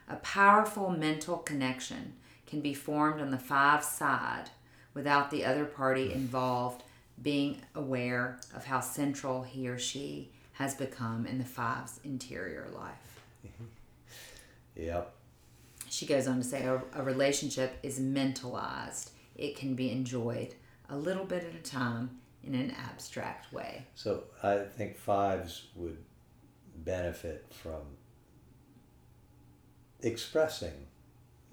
[0.10, 2.14] A powerful mental connection
[2.46, 4.50] can be formed on the five side
[4.94, 6.84] without the other party involved
[7.22, 13.22] being aware of how central he or she has become in the five's interior life.
[13.46, 14.84] Mm-hmm.
[14.84, 15.14] Yep.
[15.90, 20.56] She goes on to say a, a relationship is mentalized, it can be enjoyed
[20.90, 23.86] a little bit at a time in an abstract way.
[23.96, 25.98] So I think fives would
[26.76, 27.82] benefit from
[30.02, 30.88] expressing,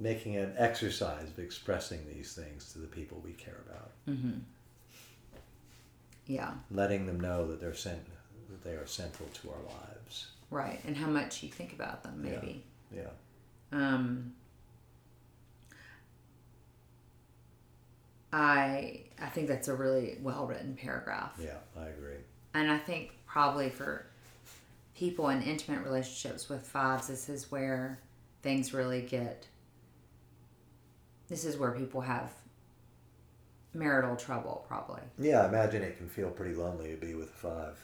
[0.01, 3.91] making an exercise of expressing these things to the people we care about,
[6.27, 8.07] Yeah, letting them know that they're cent-
[8.49, 10.31] that they are central to our lives.
[10.51, 10.81] right.
[10.85, 12.31] And how much you think about them, Yeah.
[12.41, 12.65] maybe.
[12.93, 13.11] Yeah.
[13.73, 14.35] Um,
[18.33, 21.35] I I think that's a really well written paragraph.
[21.39, 22.17] Yeah, I agree.
[22.55, 24.07] And I think probably for
[24.95, 27.99] people in intimate relationships with fives, this is where
[28.43, 29.47] things really get.
[31.31, 32.33] This is where people have
[33.73, 35.01] marital trouble, probably.
[35.19, 37.79] Yeah, I imagine it can feel pretty lonely to be with a five.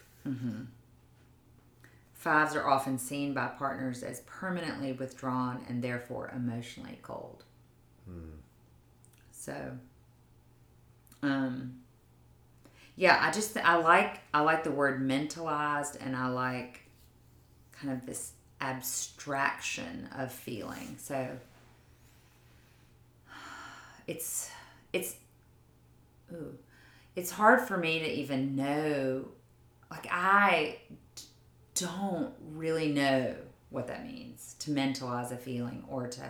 [2.12, 7.44] Fives are often seen by partners as permanently withdrawn and therefore emotionally cold.
[9.30, 9.78] So,
[11.22, 11.76] um,
[12.96, 16.80] yeah, I just I like I like the word mentalized, and I like
[17.70, 20.96] kind of this abstraction of feeling.
[20.98, 21.28] So,
[24.06, 24.50] it's
[24.92, 25.16] it's
[26.32, 26.56] ooh,
[27.14, 29.26] it's hard for me to even know
[29.90, 30.78] like I
[31.14, 31.22] d-
[31.74, 33.34] don't really know
[33.70, 36.22] what that means to mentalize a feeling or to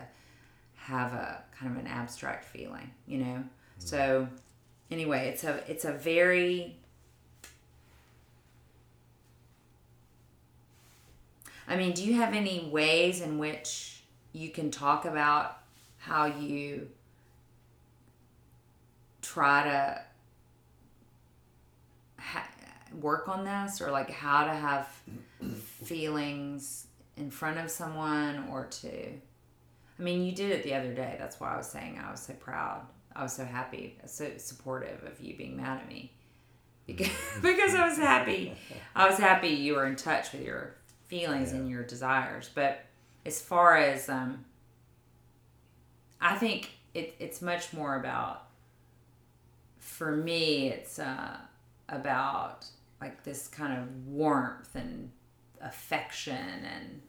[0.75, 3.25] have a kind of an abstract feeling, you know.
[3.25, 3.47] Mm.
[3.77, 4.27] So
[4.91, 6.77] anyway, it's a it's a very
[11.67, 14.01] I mean, do you have any ways in which
[14.31, 15.57] you can talk about
[15.97, 16.87] how you
[19.37, 20.01] try to
[22.17, 22.49] ha-
[22.99, 24.87] work on this or like how to have
[25.83, 26.87] feelings
[27.17, 28.89] in front of someone or to
[29.99, 31.15] I mean, you did it the other day.
[31.19, 32.81] That's why I was saying I was so proud.
[33.15, 36.11] I was so happy, so supportive of you being mad at me.
[36.85, 37.09] Because,
[37.41, 38.55] because I was happy.
[38.95, 40.75] I was happy you were in touch with your
[41.07, 42.49] feelings and your desires.
[42.53, 42.85] But
[43.25, 44.45] as far as um
[46.19, 48.46] I think it, it's much more about
[49.87, 51.37] for me it's uh
[51.89, 52.65] about
[53.01, 55.09] like this kind of warmth and
[55.61, 57.01] affection and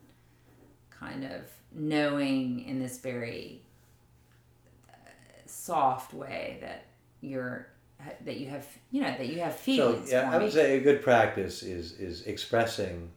[0.91, 1.43] kind of
[1.73, 3.63] knowing in this very
[4.91, 4.95] uh,
[5.47, 6.85] soft way that
[7.21, 7.67] you're
[8.25, 10.45] that you have you know that you have So feelings yeah, for I me.
[10.45, 13.11] would say a good practice is is expressing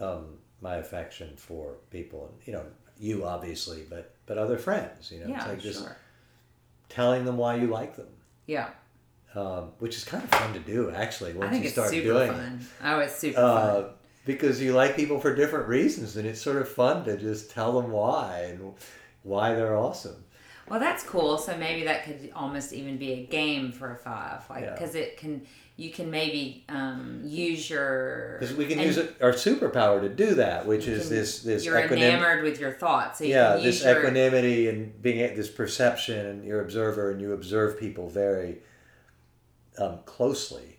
[0.00, 2.64] um, my affection for people, and you know,
[2.98, 5.10] you obviously, but but other friends.
[5.10, 5.88] You know, yeah, it's like just
[6.88, 8.06] telling them why you like them,
[8.48, 8.70] Yeah,
[9.36, 11.34] um, which is kind of fun to do actually.
[11.34, 12.34] Once I think you it's start super doing it.
[12.34, 12.66] fun.
[12.82, 13.84] Oh, it's super uh, fun.
[14.24, 17.80] because you like people for different reasons, and it's sort of fun to just tell
[17.80, 18.74] them why and
[19.22, 20.24] why they're awesome.
[20.68, 21.38] Well, that's cool.
[21.38, 24.72] So maybe that could almost even be a game for a five, like Yeah.
[24.72, 25.46] because it can
[25.78, 30.34] you can maybe um, use your Because we can use it, our superpower to do
[30.34, 33.54] that, which is can- this this You're equanim- enamored with your thoughts, so you yeah,
[33.56, 38.58] this your, equanimity and being this perception, and you're observer, and you observe people very
[39.78, 40.78] um, closely,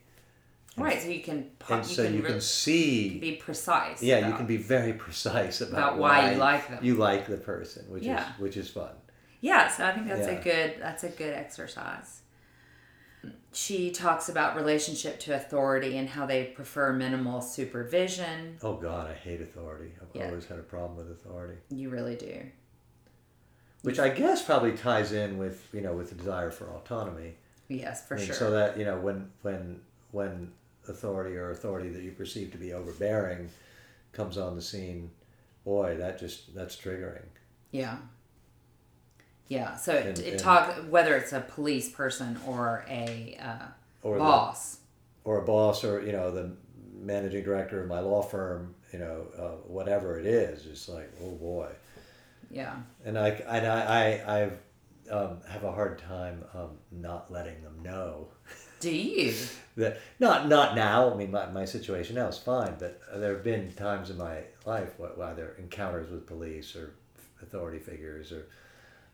[0.76, 1.02] right.
[1.02, 3.20] So you can and you so can you really can see.
[3.20, 4.04] be precise.
[4.04, 6.80] Yeah, you can be very precise about, about why you like them.
[6.84, 8.34] you like the person, which Yeah.
[8.34, 8.92] is which is fun.
[9.40, 10.40] Yeah, so I think that's Yeah.
[10.40, 12.20] a good that's a good exercise.
[13.52, 18.58] She talks about relationship to authority and how they prefer minimal supervision.
[18.62, 19.92] Oh God, I hate authority.
[20.02, 20.28] I've Yeah.
[20.28, 22.46] always had a problem with authority, You really do.
[23.82, 27.36] which I guess probably ties in with you know with the desire for autonomy.
[27.70, 28.36] Yes, for I mean, sure.
[28.36, 29.82] So that you know when when
[30.12, 30.52] when
[30.88, 33.50] authority or authority that you perceive to be overbearing
[34.12, 35.12] comes on the scene,
[35.64, 37.26] boy, that just that's triggering.
[37.72, 37.98] Yeah.
[39.50, 39.76] Yeah.
[39.76, 43.66] So it, And- it and- talk whether it's a police person or a uh,
[44.04, 44.78] Or the- boss.
[45.26, 46.56] or a boss, or you know the
[46.94, 51.32] managing director of my law firm, you know uh, whatever it is, it's like oh
[51.32, 51.68] boy.
[52.52, 52.76] Yeah.
[53.06, 53.82] And I and I
[54.26, 54.58] I I've,
[55.12, 58.28] um, have a hard time um, not letting them know
[58.80, 59.34] Do you?
[59.78, 61.12] that not not now.
[61.12, 64.44] I mean, my, my situation now is fine, but there have been times in my
[64.66, 66.94] life, wh- either encounters with police or
[67.42, 68.48] authority figures or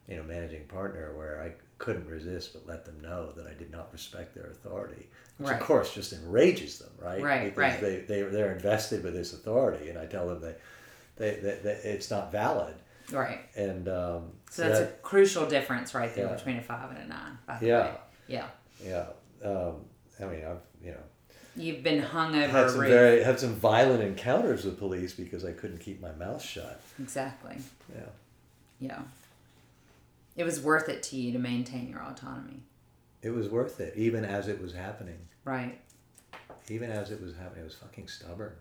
[0.08, 3.72] you know managing partner, where I couldn't resist but let them know that I did
[3.72, 5.08] not respect their authority,
[5.38, 5.60] which Right.
[5.60, 7.22] of course just enrages them, right?
[7.22, 7.82] Right, because right.
[7.82, 10.56] They they they're invested with this authority, and I tell them they,
[11.18, 12.76] they, they, they it's not valid,
[13.12, 13.40] Right.
[13.56, 16.36] and um, So that's that- a crucial difference right there Yeah.
[16.36, 17.38] between a five and a nine.
[17.46, 17.82] By the Yeah.
[17.84, 17.96] way.
[18.28, 18.48] Yeah.
[18.84, 19.08] yeah.
[19.44, 19.86] Um,
[20.20, 21.04] I mean, I've you know.
[21.58, 22.90] You've been hung over had some roof.
[22.90, 26.82] very had some violent encounters with police because I couldn't keep my mouth shut.
[27.00, 27.58] Exactly.
[27.96, 28.02] Yeah.
[28.80, 29.02] Yeah.
[30.36, 32.64] It was worth it to you to maintain your autonomy.
[33.22, 35.18] It was worth it, even as it was happening.
[35.44, 35.80] Right.
[36.70, 38.54] Even as it was happening, it was fucking stubborn.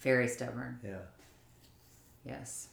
[0.00, 0.80] Very stubborn.
[0.84, 0.98] Yeah.
[2.24, 2.68] Yes.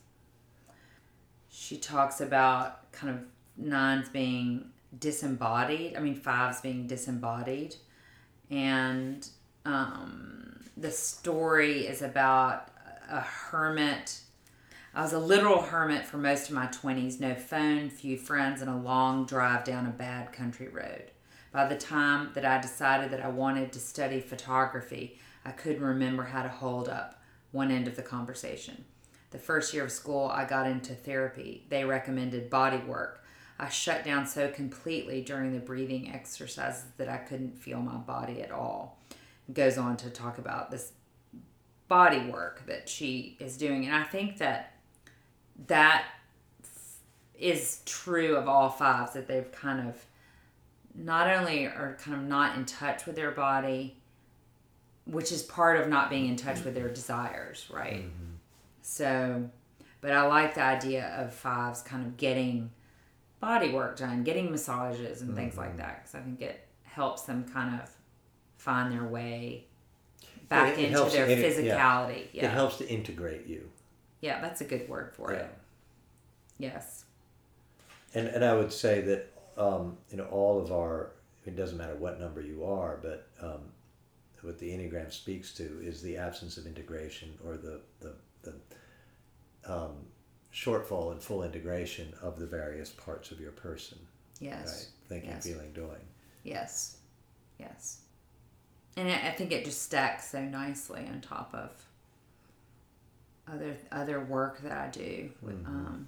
[1.49, 3.21] She talks about kind of
[3.57, 5.95] nines being disembodied.
[5.95, 7.75] I mean, fives being disembodied.
[8.49, 9.27] And
[9.65, 12.69] um, the story is about
[13.09, 14.19] a hermit.
[14.93, 18.69] I was a literal hermit for most of my 20s, no phone, few friends, and
[18.69, 21.11] a long drive down a bad country road.
[21.53, 26.23] By the time that I decided that I wanted to study photography, I couldn't remember
[26.23, 28.83] how to hold up one end of the conversation.
[29.31, 31.65] The first year of school, I got into therapy.
[31.69, 33.23] They recommended body work.
[33.57, 38.41] I shut down so completely during the breathing exercises that I couldn't feel my body
[38.41, 38.99] at all.
[39.47, 40.91] It goes on to talk about this
[41.87, 43.85] body work that she is doing.
[43.85, 44.73] And I think that
[45.67, 46.05] that
[47.37, 50.05] is true of all fives that they've kind of
[50.93, 53.97] not only are kind of not in touch with their body,
[55.05, 58.03] which is part of not being in touch with their desires, right?
[58.03, 58.35] Mm-hmm.
[58.81, 59.49] So,
[60.01, 62.71] but I like the idea of fives kind of getting
[63.39, 65.79] body work done, getting massages and things like mm-hmm.
[65.79, 66.03] that.
[66.03, 67.89] Because I think it helps them kind of
[68.57, 69.65] find their way
[70.49, 71.45] back it- it into their it- yeah.
[71.45, 72.27] physicality.
[72.33, 73.70] Yeah, It helps to integrate you.
[74.21, 75.39] Yeah, that's a good word for Yeah.
[75.39, 75.57] it.
[76.57, 77.05] Yes.
[78.13, 81.11] And and I would say that um, you know all of our
[81.45, 83.61] it doesn't matter what number you are, but um,
[84.41, 88.53] what the enneagram speaks to is the absence of integration or the the, the
[89.65, 89.93] um,
[90.53, 93.97] shortfall in full integration of the various parts of your person.
[94.39, 94.67] Yes.
[94.67, 95.45] Right, thinking, Yes.
[95.47, 96.01] feeling, doing.
[96.43, 96.97] Yes.
[97.59, 98.01] Yes.
[98.97, 101.69] And I I think it just stacks so nicely on top of
[103.47, 105.29] other other work that I do.
[105.65, 106.07] Um,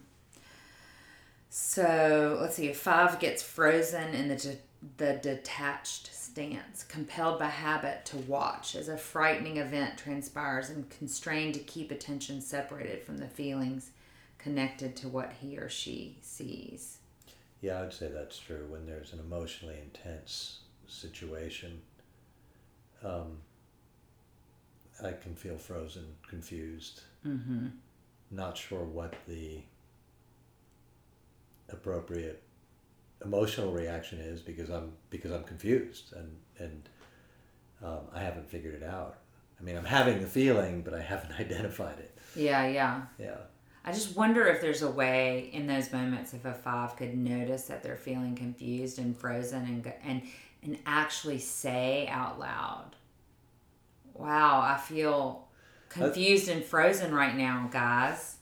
[1.50, 2.74] so let's see.
[2.74, 4.58] Five gets frozen in the de-
[4.98, 11.54] the detached stance, compelled by habit to watch as a frightening event transpires, and constrained
[11.54, 13.92] to keep attention separated from the feelings
[14.38, 16.98] connected to what he or she sees.
[17.62, 18.66] Yeah, I'd say that's true.
[18.68, 21.82] When there's an emotionally intense situation,
[23.04, 23.38] um,
[25.02, 27.68] I can feel frozen, confused, Mm-hmm.
[28.32, 29.62] not sure what the
[31.70, 32.44] appropriate
[33.24, 36.90] emotional reaction is because I'm because I'm confused and and
[37.84, 39.18] um, I haven't figured it out.
[39.60, 42.18] I mean, I'm having the feeling, but I haven't identified it.
[42.36, 43.02] Yeah, yeah.
[43.20, 43.38] Yeah.
[43.86, 47.64] I just wonder if there's a way in those moments if a five could notice
[47.66, 50.22] that they're feeling confused and frozen and and
[50.64, 52.96] and actually say out loud,
[54.14, 55.48] "Wow, I feel
[55.94, 58.36] confused and frozen right now, guys.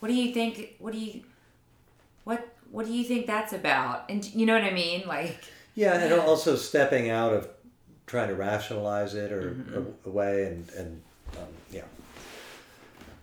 [0.00, 0.76] What do you think?
[0.78, 1.22] What do you
[2.24, 5.04] what what do you think that's about?" And you know what I mean?
[5.06, 5.42] Like,
[5.74, 7.48] Yeah, and also stepping out of
[8.06, 9.56] trying to rationalize it or
[10.04, 11.02] a- away and and
[11.36, 11.82] um, yeah,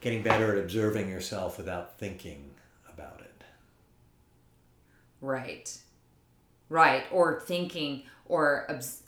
[0.02, 2.52] getting better at observing yourself without thinking
[2.94, 3.44] about it.
[5.22, 5.76] right,
[6.70, 9.03] right, or thinking or obs-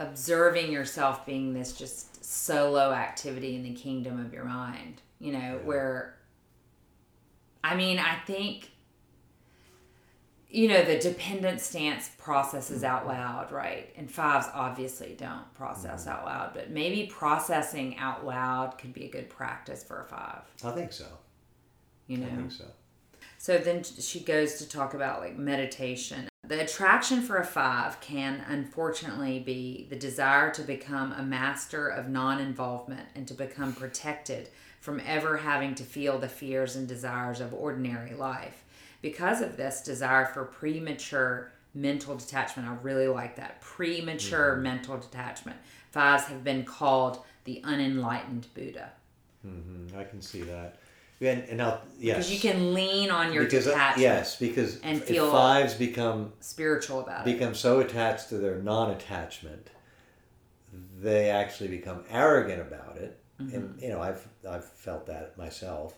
[0.00, 5.60] observing yourself being this just solo activity in the kingdom of your mind you know
[5.62, 6.16] where
[7.62, 8.70] i mean i think
[10.48, 13.10] you know the dependent stance processes out mm-hmm.
[13.10, 16.18] loud right and fives obviously don't process mm-hmm.
[16.18, 20.42] out loud but maybe processing out loud could be a good practice for a five
[20.64, 21.06] I think so.
[22.06, 22.64] you know I think so.
[23.36, 26.29] so then she goes to talk about like meditation.
[26.50, 32.08] The attraction for a five can unfortunately be the desire to become a master of
[32.08, 34.48] non involvement and to become protected
[34.80, 38.64] from ever having to feel the fears and desires of ordinary life.
[39.00, 45.58] Because of this desire for premature mental detachment, I really like that premature mental detachment.
[45.92, 48.90] Fives have been called the unenlightened Buddha
[49.46, 49.98] Mm-hmm.
[49.98, 50.76] I can see that.
[51.20, 52.16] And, and now, yes.
[52.16, 55.74] because you can lean on your because, uh, detachment, yes, because and if feel- fives
[55.74, 57.32] become spiritual about it.
[57.32, 59.68] become so attached to their non-attachment,
[60.98, 63.18] they actually become arrogant about it.
[63.38, 65.94] And you know, I've I've felt that myself,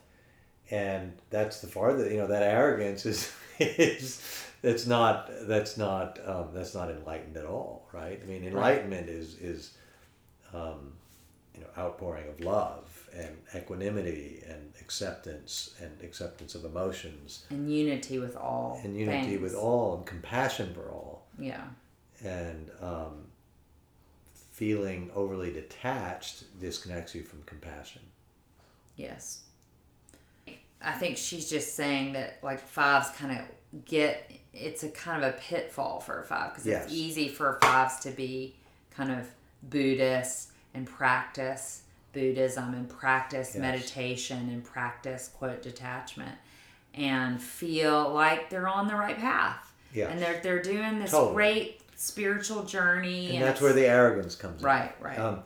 [0.70, 4.22] and that's the farther you know that arrogance is is
[4.62, 8.20] that's not that's not um, that's not enlightened at all, right?
[8.22, 9.72] I mean, enlightenment is is
[10.54, 10.92] um,
[11.54, 18.18] you know outpouring of love and equanimity and acceptance and acceptance of emotions and unity
[18.18, 19.40] with all and unity things.
[19.40, 21.62] with all and compassion for all yeah
[22.22, 23.24] and um,
[24.50, 28.02] feeling overly detached disconnects you from compassion.
[28.96, 29.44] yes
[30.82, 35.30] i think she's just saying that like fives kind of get it's a kind of
[35.34, 36.84] a pitfall for a five because Yes.
[36.84, 38.54] it's easy for fives to be
[38.90, 39.26] kind of
[39.62, 43.60] buddhist and practice buddhism and practice Yes.
[43.60, 46.36] meditation and practice quote detachment
[46.94, 50.08] and feel like they're on the right path Yeah.
[50.08, 51.34] and they're they're doing this Totally.
[51.34, 54.66] great spiritual journey And that's where the arrogance comes in.
[54.66, 55.42] right right Um,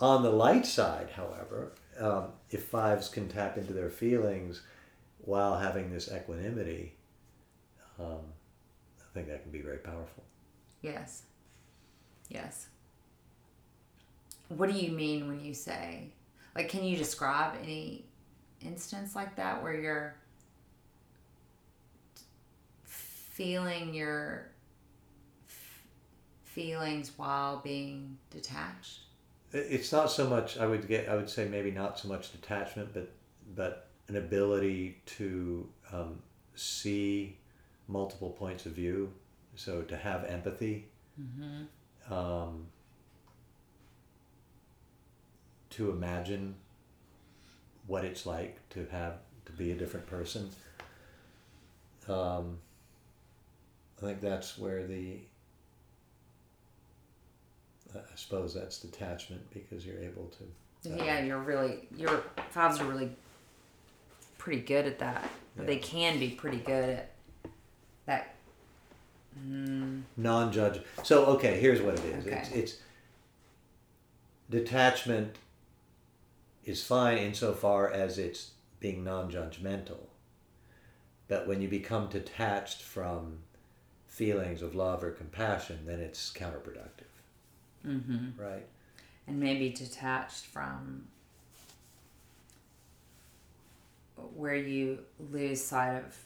[0.00, 4.62] on the light side, however, um, if fives can tap into their feelings
[5.18, 6.96] while having this equanimity,
[8.00, 8.18] um,
[9.00, 10.24] I think that can be very powerful.
[10.80, 11.22] Yes.
[12.28, 12.66] Yes.
[14.56, 16.12] What do you mean when you say,
[16.54, 18.04] like, can you describe any
[18.60, 20.16] instance like that where you're
[22.84, 24.48] feeling your
[25.48, 25.82] f-
[26.44, 29.00] feelings while being detached?
[29.52, 30.58] It's not so much.
[30.58, 31.08] I would get.
[31.08, 33.12] I would say maybe not so much detachment, but
[33.54, 36.18] but an ability to um,
[36.54, 37.36] see
[37.88, 39.12] multiple points of view.
[39.56, 40.88] So to have empathy.
[42.10, 42.66] Um,
[45.72, 46.54] to imagine
[47.86, 49.14] what it's like to have
[49.46, 50.50] to be a different person.
[52.08, 52.58] Um,
[53.98, 55.18] I think that's where the
[57.94, 60.92] I suppose that's detachment because you're able to.
[60.92, 63.10] uh, yeah, you're really your fives are really
[64.38, 65.28] pretty good at that.
[65.58, 65.64] Yeah.
[65.64, 67.10] They can be pretty good at
[68.06, 68.34] that.
[69.46, 70.02] Mm.
[70.16, 70.80] Non-judge.
[71.02, 72.26] So okay, here's what it is.
[72.26, 72.36] Okay.
[72.36, 72.76] It's it's
[74.50, 75.36] detachment
[76.64, 80.06] is fine insofar as it's being non-judgmental.
[81.28, 83.38] But when you become detached from
[84.06, 87.08] feelings of love or compassion, then it's counterproductive.
[87.86, 88.40] Mm-hmm.
[88.40, 88.66] Right.
[89.26, 91.06] And maybe detached from
[94.36, 94.98] where you
[95.30, 96.16] lose sight of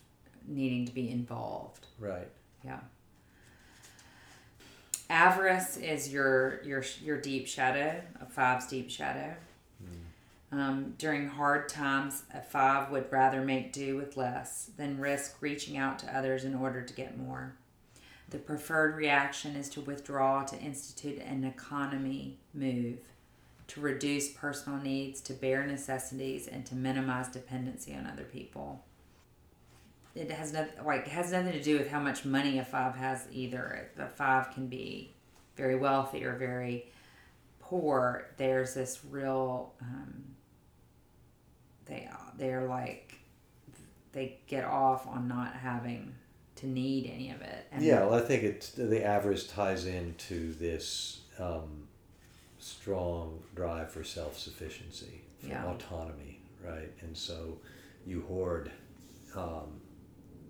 [0.47, 1.87] needing to be involved.
[1.99, 2.29] Right.
[2.65, 2.81] Yeah.
[5.09, 9.37] Avarice is your your your deep shadow, a five's deep shadow.
[10.53, 15.77] Um, during hard times, a five would rather make do with less than risk reaching
[15.77, 17.57] out to others in order to get more.
[18.29, 22.99] The preferred reaction is to withdraw to institute an economy move,
[23.69, 28.85] to reduce personal needs to bare necessities, and to minimize dependency on other people.
[30.15, 33.27] It has nothing like has nothing to do with how much money a five has
[33.33, 33.91] either.
[33.99, 35.13] A five can be
[35.57, 36.87] very wealthy or very
[37.61, 38.29] poor.
[38.37, 40.36] There's this real um,
[41.87, 43.19] they they're like
[44.13, 46.15] they get off on not having
[46.57, 47.67] to need any of it.
[47.71, 51.87] And yeah, well, I think it's the avarice ties into this um,
[52.59, 55.67] strong drive for self sufficiency, for yeah.
[55.67, 56.91] autonomy, right?
[57.03, 57.59] And so
[58.07, 58.71] you hoard,
[59.37, 59.81] um,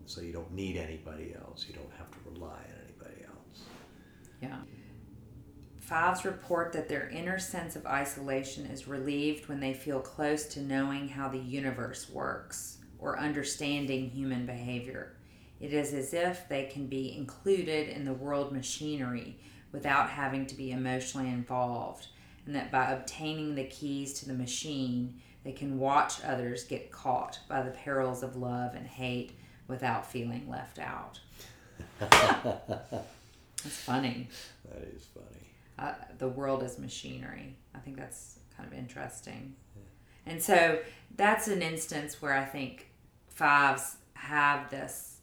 [0.06, 1.66] so you don't need anybody else.
[1.68, 3.62] You don't have to rely on anybody else.
[4.40, 4.58] Yeah.
[5.86, 10.60] Fives report that their inner sense of isolation is relieved when they feel close to
[10.60, 15.12] knowing how the universe works or understanding human behavior.
[15.60, 19.38] It is as if they can be included in the world machinery
[19.70, 22.08] without having to be emotionally involved,
[22.46, 27.38] and that by obtaining the keys to the machine, they can watch others get caught
[27.48, 29.38] by the perils of love and hate
[29.68, 31.20] without feeling left out.
[32.00, 33.06] that's
[33.62, 34.28] funny.
[34.64, 35.45] That is funny.
[35.78, 37.56] Uh, the world is machinery.
[37.74, 39.54] I think that's kind of interesting.
[39.76, 40.32] Yeah.
[40.32, 40.78] And so
[41.16, 42.90] that's an instance where I think
[43.28, 45.18] fives have this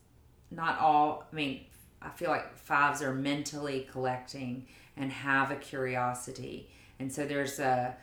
[0.51, 1.61] not all, I mean,
[2.01, 6.69] I feel like fives are mentally collecting and have a curiosity.
[6.99, 7.95] And so there's a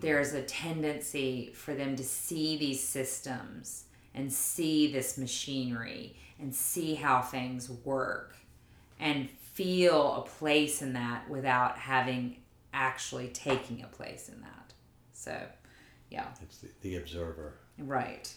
[0.00, 3.84] there's a tendency for them to see these systems
[4.14, 8.36] and see this machinery and see how things work
[9.00, 12.36] and feel a place in that without having
[12.72, 14.72] actually taking a place in that.
[15.12, 15.36] So,
[16.10, 16.28] yeah.
[16.40, 17.54] It's the, the observer.
[17.76, 18.32] Right.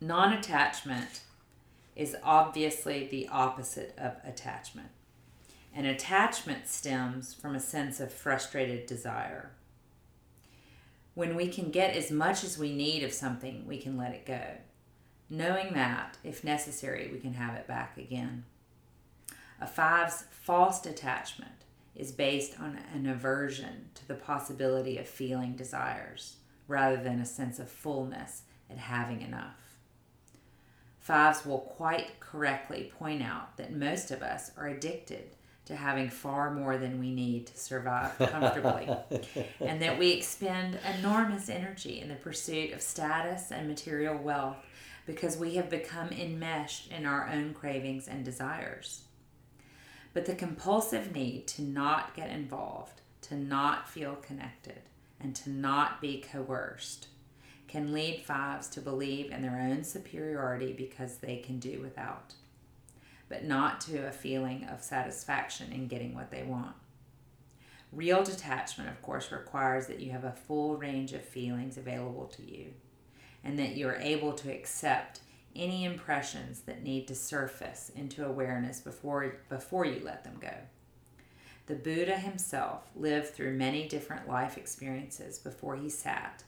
[0.00, 1.20] Non attachment
[1.94, 4.88] is obviously the opposite of attachment.
[5.74, 9.50] And attachment stems from a sense of frustrated desire.
[11.12, 14.24] When we can get as much as we need of something, we can let it
[14.24, 14.42] go,
[15.28, 18.44] knowing that, if necessary, we can have it back again.
[19.60, 21.64] A five's false attachment
[21.94, 26.36] is based on an aversion to the possibility of feeling desires
[26.66, 29.78] rather than a sense of fullness at having enough.
[30.98, 35.36] Fives will quite correctly point out that most of us are addicted
[35.66, 38.88] to having far more than we need to survive comfortably,
[39.60, 44.56] and that we expend enormous energy in the pursuit of status and material wealth
[45.06, 49.02] because we have become enmeshed in our own cravings and desires.
[50.14, 54.80] But the compulsive need to not get involved, to not feel connected,
[55.20, 57.08] and to not be coerced
[57.66, 62.34] can lead fives to believe in their own superiority because they can do without,
[63.28, 66.76] but not to a feeling of satisfaction in getting what they want.
[67.90, 72.42] Real detachment, of course, requires that you have a full range of feelings available to
[72.42, 72.66] you
[73.42, 75.20] and that you are able to accept
[75.56, 80.54] any impressions that need to surface into awareness before, before you let them go.
[81.66, 86.44] The Buddha himself lived through many different life experiences before he sat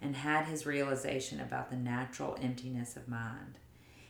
[0.00, 3.58] and had his realization about the natural emptiness of mind.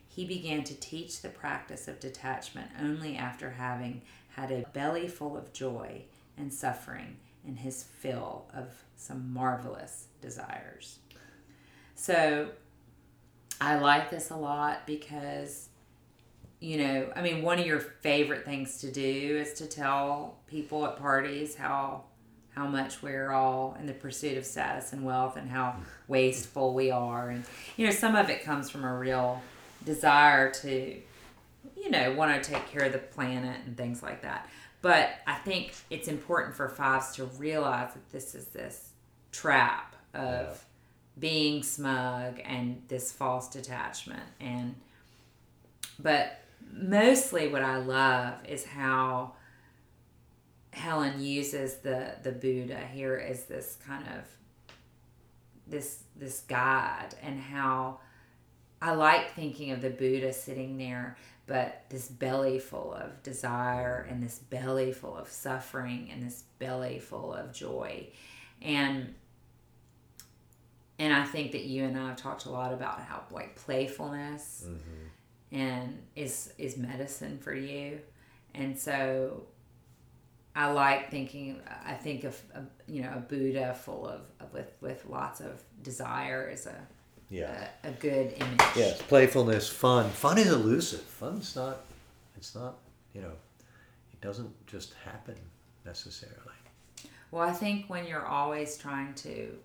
[0.06, 4.02] He began to teach the practice of detachment only after having
[4.36, 6.02] had a belly full of joy
[6.36, 7.16] and suffering
[7.46, 10.98] and his fill of some marvelous desires.
[11.94, 12.50] So
[13.64, 15.68] I like this a lot because,
[16.60, 20.86] you know, I mean, one of your favorite things to do is to tell people
[20.86, 22.04] at parties how
[22.50, 25.74] how much we're all in the pursuit of status and wealth and how
[26.06, 27.44] wasteful we are and
[27.76, 29.42] you know some of it comes from a real
[29.84, 31.02] desire to
[31.84, 34.48] you know, want to take care of the planet and things like that.
[34.82, 38.90] But I think it's important for fives to realize that this is this
[39.32, 40.64] trap of.
[41.18, 44.22] Being smug and this false detachment.
[44.40, 44.74] And,
[45.98, 46.40] but
[46.72, 49.32] mostly what I love is how
[50.72, 54.24] Helen uses the, the Buddha here as this kind of
[55.66, 57.98] this this guide and how
[58.82, 61.16] I like thinking of the Buddha sitting there,
[61.46, 66.98] but this belly full of desire and this belly full of suffering and this belly
[66.98, 68.08] full of joy.
[68.60, 69.14] And
[70.98, 74.64] and I think that you and I have talked a lot about how like playfulness
[74.66, 75.56] mm-hmm.
[75.56, 78.00] and is is medicine for you.
[78.54, 79.46] And so
[80.54, 81.60] I like thinking.
[81.84, 85.62] I think of a, you know a Buddha full of, of with with lots of
[85.82, 86.76] desire is a
[87.28, 87.68] Yeah.
[87.82, 88.60] a, a good image.
[88.76, 90.10] Yes, playfulness, fun.
[90.10, 91.00] Fun is elusive.
[91.00, 91.80] Fun's not.
[92.36, 92.76] It's not.
[93.14, 93.32] You know,
[94.12, 95.36] it doesn't just happen
[95.84, 96.38] necessarily.
[97.32, 99.56] Well, I think when you're always trying to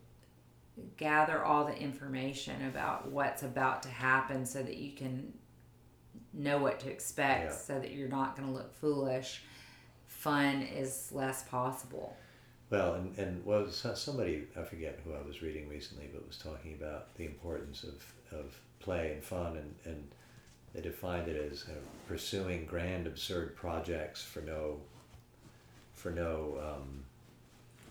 [0.98, 5.34] gather all the information about what's about to happen so that you can
[6.34, 7.58] know what to expect Yeah.
[7.58, 9.44] so that you're not going to look foolish,
[10.08, 12.16] fun is less possible.
[12.70, 16.74] Well, and and was somebody I forget who I was reading recently, but was talking
[16.76, 20.08] about the importance of, of play and fun, and, and
[20.74, 24.82] they defined it as kind of pursuing grand, absurd projects for no
[25.94, 27.04] for no um,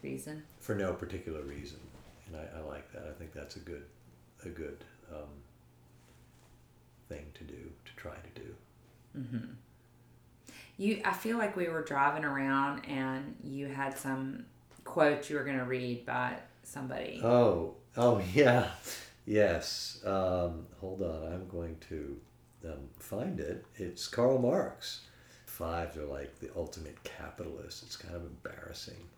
[0.03, 0.45] Reason.
[0.61, 1.79] for no particular reason,
[2.29, 3.05] and I, I like that.
[3.09, 3.85] I think that's a good
[4.45, 5.29] a good um,
[7.09, 8.55] thing to do to try to do.
[10.77, 14.45] You, I feel like we were driving around and you had some
[14.85, 17.21] quote you were going to read by somebody.
[17.23, 18.69] Oh, oh yeah,
[19.27, 20.01] yes.
[20.05, 22.17] Um, hold on, I'm going to
[22.65, 23.65] um, find it.
[23.77, 25.03] It's Karl Marx.
[25.47, 27.83] Fives are like the ultimate capitalist.
[27.83, 29.09] It's kind of embarrassing,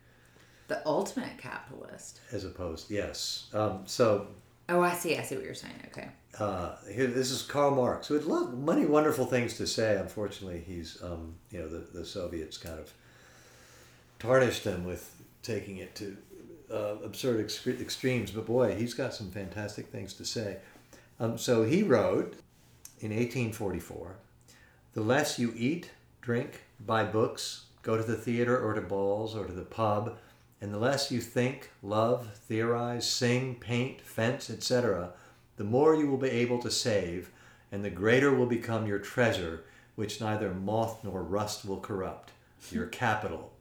[0.71, 2.21] the ultimate capitalist.
[2.33, 2.91] as opposed.
[2.91, 3.49] Yes.
[3.53, 4.29] Um, so
[4.69, 5.17] Oh, I see.
[5.19, 5.75] I see what you're saying.
[5.89, 6.09] Okay.
[6.39, 9.97] uh, here, this is Karl Marx, who had lo- many wonderful things to say.
[9.97, 12.93] Unfortunately, he's um, you know the, the Soviets kind of
[14.21, 16.17] tarnished him with taking it to
[16.73, 18.31] uh, absurd extre- extremes.
[18.31, 20.59] But boy, he's got some fantastic things to say.
[21.19, 22.35] Um, so he wrote
[23.01, 24.17] in 1844
[24.95, 25.91] The less you eat,
[26.21, 30.17] drink, buy books, go to the theater or to balls or to the pub,
[30.61, 35.13] and the less you think, love, theorize, sing, paint, fence, etc.,
[35.57, 37.31] the more you will be able to save,
[37.73, 39.65] and the greater will become your treasure,
[39.95, 42.33] which neither moth nor rust will corrupt,
[42.71, 43.53] your capital.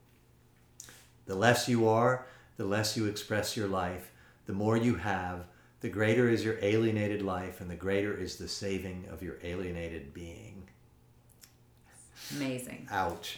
[1.26, 2.26] The less you are,
[2.57, 4.11] the less you express your life,
[4.45, 5.45] the more you have,
[5.81, 10.13] the greater is your alienated life, and the greater is the saving of your alienated
[10.13, 10.63] being.
[12.35, 12.88] Amazing.
[12.91, 13.38] Ouch.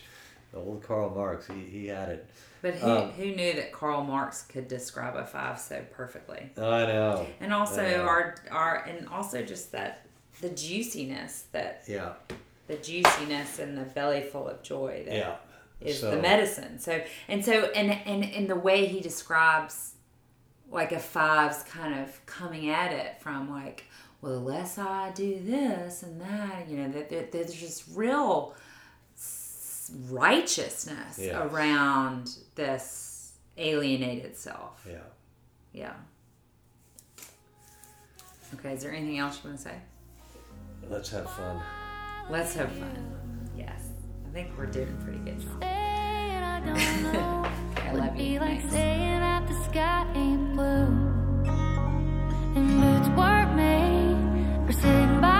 [0.51, 2.29] The old Karl Marx, he, he had it.
[2.61, 6.51] But who, Um, who knew that Karl Marx could describe a five so perfectly?
[6.57, 7.25] I know.
[7.39, 8.01] And also Yeah.
[8.01, 10.05] our our and also just that
[10.41, 12.13] the juiciness that Yeah,
[12.67, 15.35] the juiciness and the belly full of joy that yeah.
[15.79, 16.77] is So- the medicine.
[16.79, 19.93] So and so and and in the way he describes
[20.69, 23.85] like a five's kind of coming at it from like
[24.21, 28.53] well the less I do this and that you know that, that there's just real
[30.09, 31.35] righteousness yes.
[31.35, 34.85] around this alienated self.
[34.89, 34.97] Yeah.
[35.73, 35.93] Yeah.
[38.55, 39.75] Okay, is there anything else you want to say?
[40.89, 41.61] Let's have fun.
[42.29, 43.49] Let's have fun.
[43.57, 43.81] Yes.
[44.27, 45.63] I think we're doing pretty good, job.
[45.63, 46.61] I,
[47.77, 48.39] I love you.
[48.39, 51.21] Like saying that the sky ain't blue.
[52.53, 55.30] And were made for sitting by